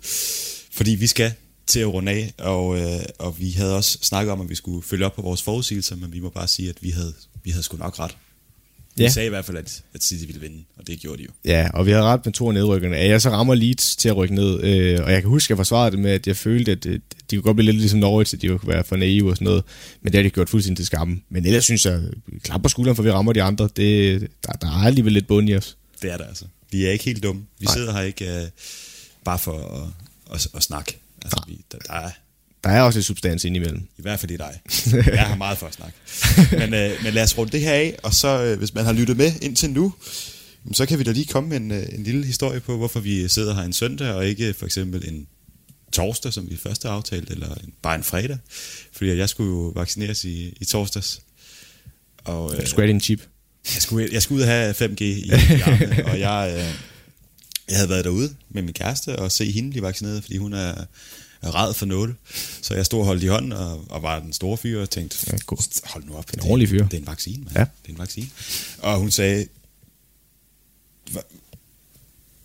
[0.72, 1.32] Fordi vi skal
[1.66, 4.82] til at runde af, og, øh, og vi havde også snakket om, at vi skulle
[4.82, 7.14] følge op på vores forudsigelser, men vi må bare sige, at vi havde,
[7.44, 8.16] vi havde sgu nok ret.
[8.98, 9.04] Ja.
[9.04, 11.30] Vi sagde i hvert fald, at, at City ville vinde, og det gjorde de jo.
[11.44, 12.96] Ja, og vi havde ret med to af nedrykkerne.
[12.96, 15.50] At jeg så rammer Leeds til at rykke ned, øh, og jeg kan huske, at
[15.50, 17.98] jeg forsvarede det med, at jeg følte, at øh, de kunne godt blive lidt ligesom
[17.98, 19.64] Norwich, at de kunne være for naive og sådan noget,
[20.02, 21.20] men det har de gjort fuldstændig til skamme.
[21.30, 22.02] Men ellers synes jeg,
[22.42, 23.68] klap på skulderen, for vi rammer de andre.
[23.76, 25.76] Det, der, der er alligevel lidt bund i os.
[26.02, 26.44] Det er der altså.
[26.70, 27.42] Vi er ikke helt dumme.
[27.58, 27.74] Vi Nej.
[27.74, 28.48] sidder her ikke uh,
[29.24, 29.88] bare for at
[30.34, 30.98] at, at snakke.
[31.22, 32.10] Altså, vi, der, der er
[32.64, 33.88] Der er også et substans indimellem.
[33.98, 34.60] i hvert fald i dig.
[35.06, 35.96] Jeg har meget for at snakke.
[36.52, 38.92] Men, øh, men lad os runde det her af, og så øh, hvis man har
[38.92, 39.94] lyttet med indtil nu,
[40.72, 43.28] så kan vi da lige komme med en, øh, en lille historie på, hvorfor vi
[43.28, 45.26] sidder her en søndag, og ikke for eksempel en
[45.92, 48.38] torsdag, som vi først har aftalt, eller en, bare en fredag.
[48.92, 51.20] Fordi jeg skulle jo vaccineres i, i torsdags.
[52.24, 53.20] Og, øh, Du skulle have din chip.
[53.74, 56.74] jeg skulle, jeg skulle ud og have 5G i, i armene, og jeg, øh,
[57.68, 60.74] jeg havde været derude med min kæreste og se hende blive vaccineret, fordi hun er
[61.44, 62.14] ræd for nåle.
[62.62, 65.16] Så jeg stod og holdt i hånden og, og var den store fyr og tænkte,
[65.32, 65.86] Ja, god.
[65.88, 66.30] hold nu op.
[66.34, 66.84] En ordentlig fyr.
[66.88, 67.52] Det er en vaccine, man.
[67.54, 67.60] Ja.
[67.60, 68.28] Det er en vaccine.
[68.78, 69.46] Og hun sagde,
[71.10, 71.34] "Hva-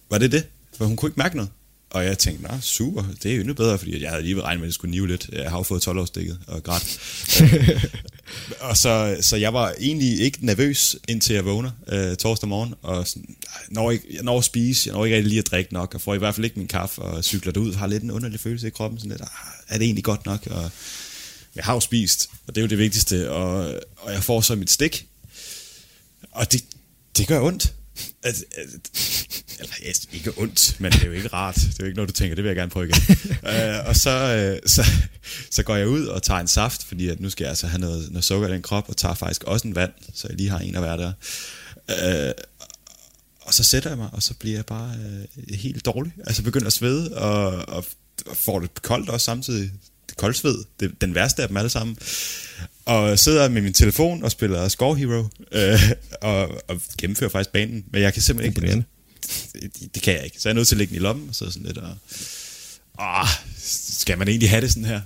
[0.09, 0.47] var det det?
[0.77, 1.51] For hun kunne ikke mærke noget.
[1.89, 4.59] Og jeg tænkte, nå, super, det er jo endnu bedre, fordi jeg havde lige regnet
[4.59, 5.29] med, at det skulle nive lidt.
[5.33, 6.99] Jeg har jo fået 12 årsdækket og grædt.
[8.59, 13.07] Og så, så jeg var egentlig ikke nervøs, indtil jeg vågner øh, torsdag morgen, og
[13.07, 15.73] sådan, jeg når, ikke, jeg når at spise, jeg når ikke rigtig lige at drikke
[15.73, 18.11] nok, og får i hvert fald ikke min kaffe, og cykler derud, har lidt en
[18.11, 19.27] underlig følelse i kroppen, sådan lidt, ah,
[19.67, 20.47] er det egentlig godt nok?
[20.49, 20.71] Og
[21.55, 24.55] jeg har jo spist, og det er jo det vigtigste, og, og jeg får så
[24.55, 25.07] mit stik,
[26.31, 26.63] og det,
[27.17, 27.73] det gør ondt.
[28.27, 28.67] At, at,
[29.59, 31.55] eller ja, ikke ondt, men det er jo ikke rart.
[31.55, 33.17] Det er jo ikke noget, du tænker, det vil jeg gerne prøve igen.
[33.43, 34.13] uh, og så,
[34.53, 34.85] uh, så,
[35.51, 37.79] så går jeg ud og tager en saft, fordi at nu skal jeg altså have
[37.79, 40.49] noget, noget sukker i den krop, og tager faktisk også en vand, så jeg lige
[40.49, 41.11] har en at være der.
[41.89, 42.33] Uh,
[43.41, 44.95] og så sætter jeg mig, og så bliver jeg bare
[45.37, 46.13] uh, helt dårlig.
[46.27, 47.85] Altså begynder at svede, og, og,
[48.25, 49.71] og får det koldt også samtidig.
[50.09, 51.97] Det koldsved, det er den værste af dem alle sammen.
[52.87, 55.81] Og sidder med min telefon og spiller Score Hero, øh,
[56.21, 57.85] og, og gennemfører faktisk banen.
[57.91, 58.57] Men jeg kan simpelthen ikke...
[58.57, 58.85] Imponerende.
[59.79, 60.41] Det, det kan jeg ikke.
[60.41, 61.95] Så jeg er nødt til at lægge den i lommen, og så sådan lidt og...
[62.99, 63.27] Åh,
[63.91, 65.01] skal man egentlig have det sådan her?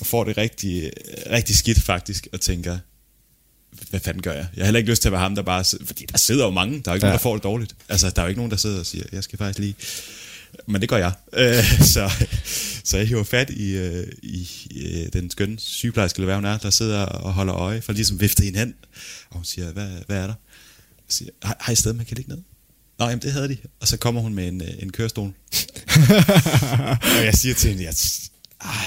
[0.00, 0.90] Og får det rigtig,
[1.30, 2.78] rigtig skidt faktisk, og tænker,
[3.90, 4.46] hvad fanden gør jeg?
[4.56, 5.64] Jeg har heller ikke lyst til at være ham, der bare...
[5.64, 7.10] sidder- Fordi der sidder jo mange, der er jo ikke ja.
[7.10, 7.12] Ja.
[7.12, 7.74] nogen, der får det dårligt.
[7.88, 9.74] Altså, der er jo ikke nogen, der sidder og siger, jeg skal faktisk lige...
[10.66, 11.12] Men det gør jeg.
[11.32, 12.10] Øh, så,
[12.90, 16.58] så jeg hiver fat i, øh, i øh, den skønne sygeplejerske, eller hvad hun er,
[16.58, 18.74] der sidder og holder øje, for ligesom vifte en hen.
[19.30, 20.34] Og hun siger, hvad, hvad er der?
[20.98, 22.42] Jeg siger, har, har I sted, man kan ligge ned?
[22.98, 23.56] Nå, jamen det havde de.
[23.80, 25.26] Og så kommer hun med en, øh, en kørestol.
[27.18, 27.94] og jeg siger til hende, jeg,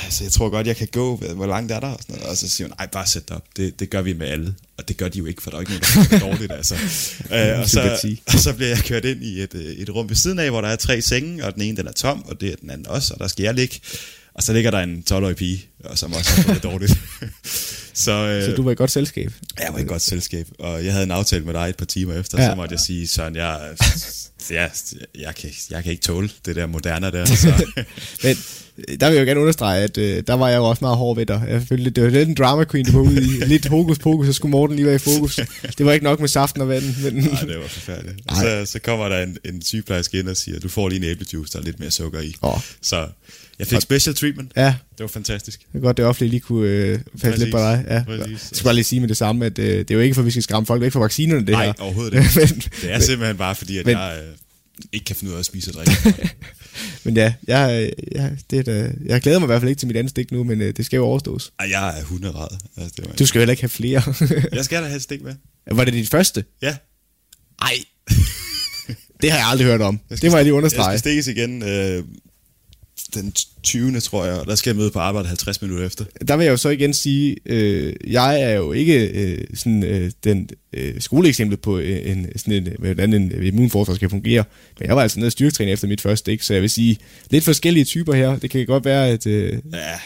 [0.04, 1.16] altså, jeg tror godt, jeg kan gå.
[1.16, 1.88] Hvor langt er der?
[1.88, 2.30] Og, sådan noget.
[2.30, 3.46] og så siger hun, nej, bare sæt dig op.
[3.58, 4.56] Det, det gør vi med alle.
[4.78, 6.52] Og det gør de jo ikke, for der er jo ikke nogen, der det dårligt.
[6.52, 6.76] Altså.
[7.36, 10.16] øh, og, så, og så bliver jeg kørt ind i et, øh, et rum ved
[10.16, 12.52] siden af, hvor der er tre senge, og den ene den er tom, og det
[12.52, 13.80] er den anden også, og der skal jeg ligge.
[14.34, 16.98] Og så ligger der en 12-årig pige, og som også har det dårligt.
[17.94, 19.32] så, øh, Så du var i godt selskab.
[19.60, 21.86] jeg var i et godt selskab, og jeg havde en aftale med dig et par
[21.86, 22.44] timer efter, ja.
[22.44, 22.50] Ja.
[22.52, 23.60] så måtte jeg sige, Søren, jeg,
[24.52, 24.72] jeg,
[25.20, 27.26] jeg, kan, jeg kan ikke tåle det der moderne der.
[27.36, 27.66] Så,
[28.24, 28.38] Men
[29.00, 31.16] der vil jeg jo gerne understrege, at øh, der var jeg jo også meget hård
[31.16, 31.46] ved dig.
[31.50, 33.28] Jeg følte, det var lidt en drama queen, du var ude i.
[33.54, 35.40] Lidt hokus pokus, så skulle Morten lige være i fokus.
[35.78, 36.96] Det var ikke nok med saften og vandet.
[37.04, 38.18] Men, nej, det var forfærdeligt.
[38.42, 41.54] Så, så kommer der en, en sygeplejerske ind og siger, du får lige en æblejuice,
[41.54, 42.36] der er lidt mere sukker i.
[42.42, 42.60] Åh.
[42.82, 43.08] Så
[43.60, 44.52] jeg fik special treatment.
[44.56, 45.60] ja, Det var fantastisk.
[45.74, 47.86] det er godt, det offentlige lige kunne øh, passe lidt på dig.
[47.88, 48.04] Ja.
[48.04, 48.30] Præcis.
[48.32, 50.22] Jeg skal bare lige sige med det samme, at øh, det er jo ikke for,
[50.22, 51.74] at vi skal skræmme folk væk fra vaccinerne, det Nej, her.
[51.80, 52.30] overhovedet ikke.
[52.40, 52.48] men,
[52.82, 54.34] Det er simpelthen bare fordi, at men- jeg øh,
[54.94, 56.30] ikke kan finde ud af at spise og drikke.
[57.04, 59.88] men ja, jeg, jeg, det er da, jeg glæder mig i hvert fald ikke til
[59.88, 61.52] mit andet stik nu, men øh, det skal jo overstås.
[61.60, 62.48] Ej, jeg er hunderad.
[62.78, 64.04] Altså, det var, Du skal jo heller ikke have flere.
[64.56, 65.34] jeg skal da have et stik med.
[65.72, 66.46] var det dit første?
[66.62, 66.76] Ja.
[67.62, 67.74] Nej.
[69.22, 70.00] det har jeg aldrig hørt om.
[70.10, 70.92] Det må jeg lige Jeg understrege.
[70.98, 72.04] skal stikkes igen øh,
[73.14, 73.34] den
[73.64, 74.00] 20.
[74.00, 76.06] tror jeg, og der skal jeg møde på arbejde 50 minutter efter.
[76.28, 80.12] der vil jeg jo så igen sige, øh, jeg er jo ikke øh, sådan øh,
[80.24, 84.44] den øh, skoleeksempel på øh, en, sådan en, hvordan en immunforsvar skal fungere,
[84.80, 86.98] men jeg var altså nede og styrketræne efter mit første ikke, så jeg vil sige,
[87.30, 88.40] lidt forskellige typer her.
[88.40, 89.58] Det kan godt være, at øh, Ja,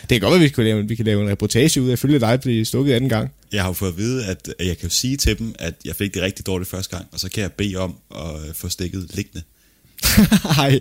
[0.02, 1.94] det kan godt være, at vi kan lave, vi kan lave en reportage ud af
[1.94, 3.32] at følge dig blive stukket anden gang.
[3.54, 5.96] jeg har jo fået at vide, at jeg kan jo sige til dem, at jeg
[5.96, 8.70] fik det rigtig dårligt første gang, og så kan jeg bede om at øh, få
[8.70, 9.42] stikket liggende.
[10.58, 10.80] Nej,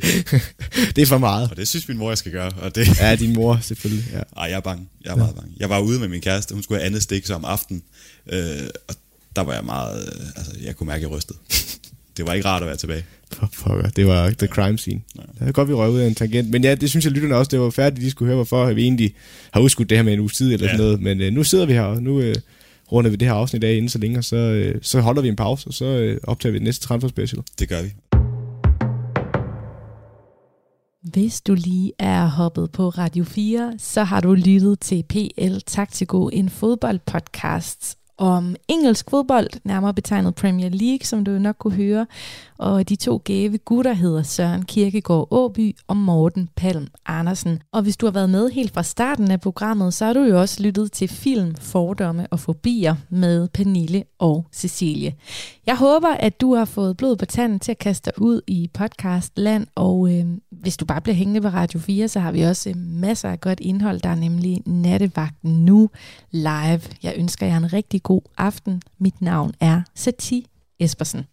[0.97, 1.51] det er for meget.
[1.51, 3.01] Og det synes min mor, jeg skal gøre, og det...
[3.01, 4.05] Ja, din mor selvfølgelig.
[4.13, 4.19] Ja.
[4.19, 4.87] Ej, jeg er bange.
[5.05, 5.51] Jeg er meget bange.
[5.61, 7.83] Jeg var ude med min kæreste, hun skulle have andet stik så om aftenen,
[8.33, 8.39] øh,
[8.89, 8.95] og
[9.37, 10.09] der var jeg meget...
[10.09, 11.39] Øh, altså, jeg kunne mærke, at jeg rystede.
[12.17, 13.05] det var ikke rart at være tilbage.
[13.33, 15.01] For pokker, det var the crime scene.
[15.17, 15.23] Ja.
[15.41, 16.51] Det er godt, vi røg ud af en tangent.
[16.51, 18.83] Men ja, det synes jeg, lytterne også, det var færdigt, de skulle høre, hvorfor vi
[18.83, 19.15] egentlig
[19.51, 20.73] har udskudt det her med en uges tid eller Ja.
[20.73, 21.01] sådan noget.
[21.03, 22.35] Men øh, nu sidder vi her, og nu øh,
[22.93, 25.29] runder vi det her afsnit af inden så længe, og så, øh, så holder vi
[25.29, 27.43] en pause, og så øh, optager vi det næste transfer special.
[27.59, 27.89] Det gør vi.
[31.13, 36.29] Hvis du lige er hoppet på Radio 4, så har du lyttet til PL Taktiko,
[36.29, 42.07] en fodboldpodcast om engelsk fodbold, nærmere betegnet Premier League, som du nok kunne høre.
[42.59, 47.63] Og de to gave gutter hedder Søren Kirkegaard Åby og Morten Palm Andersen.
[47.73, 50.41] Og hvis du har været med helt fra starten af programmet, så har du jo
[50.41, 55.15] også lyttet til film, fordomme og fobier med Pernille og Cecilie.
[55.67, 58.71] Jeg håber, at du har fået blod på tanden til at kaste dig ud i
[58.75, 62.71] podcastland, og øh, hvis du bare bliver hængende på Radio 4, så har vi også
[62.71, 64.01] øhm, masser af godt indhold.
[64.01, 65.91] Der er nemlig Nattevagten nu
[66.31, 66.81] live.
[67.03, 68.83] Jeg ønsker jer en rigtig god aften.
[68.99, 70.47] Mit navn er Sati
[70.79, 71.27] Espersen.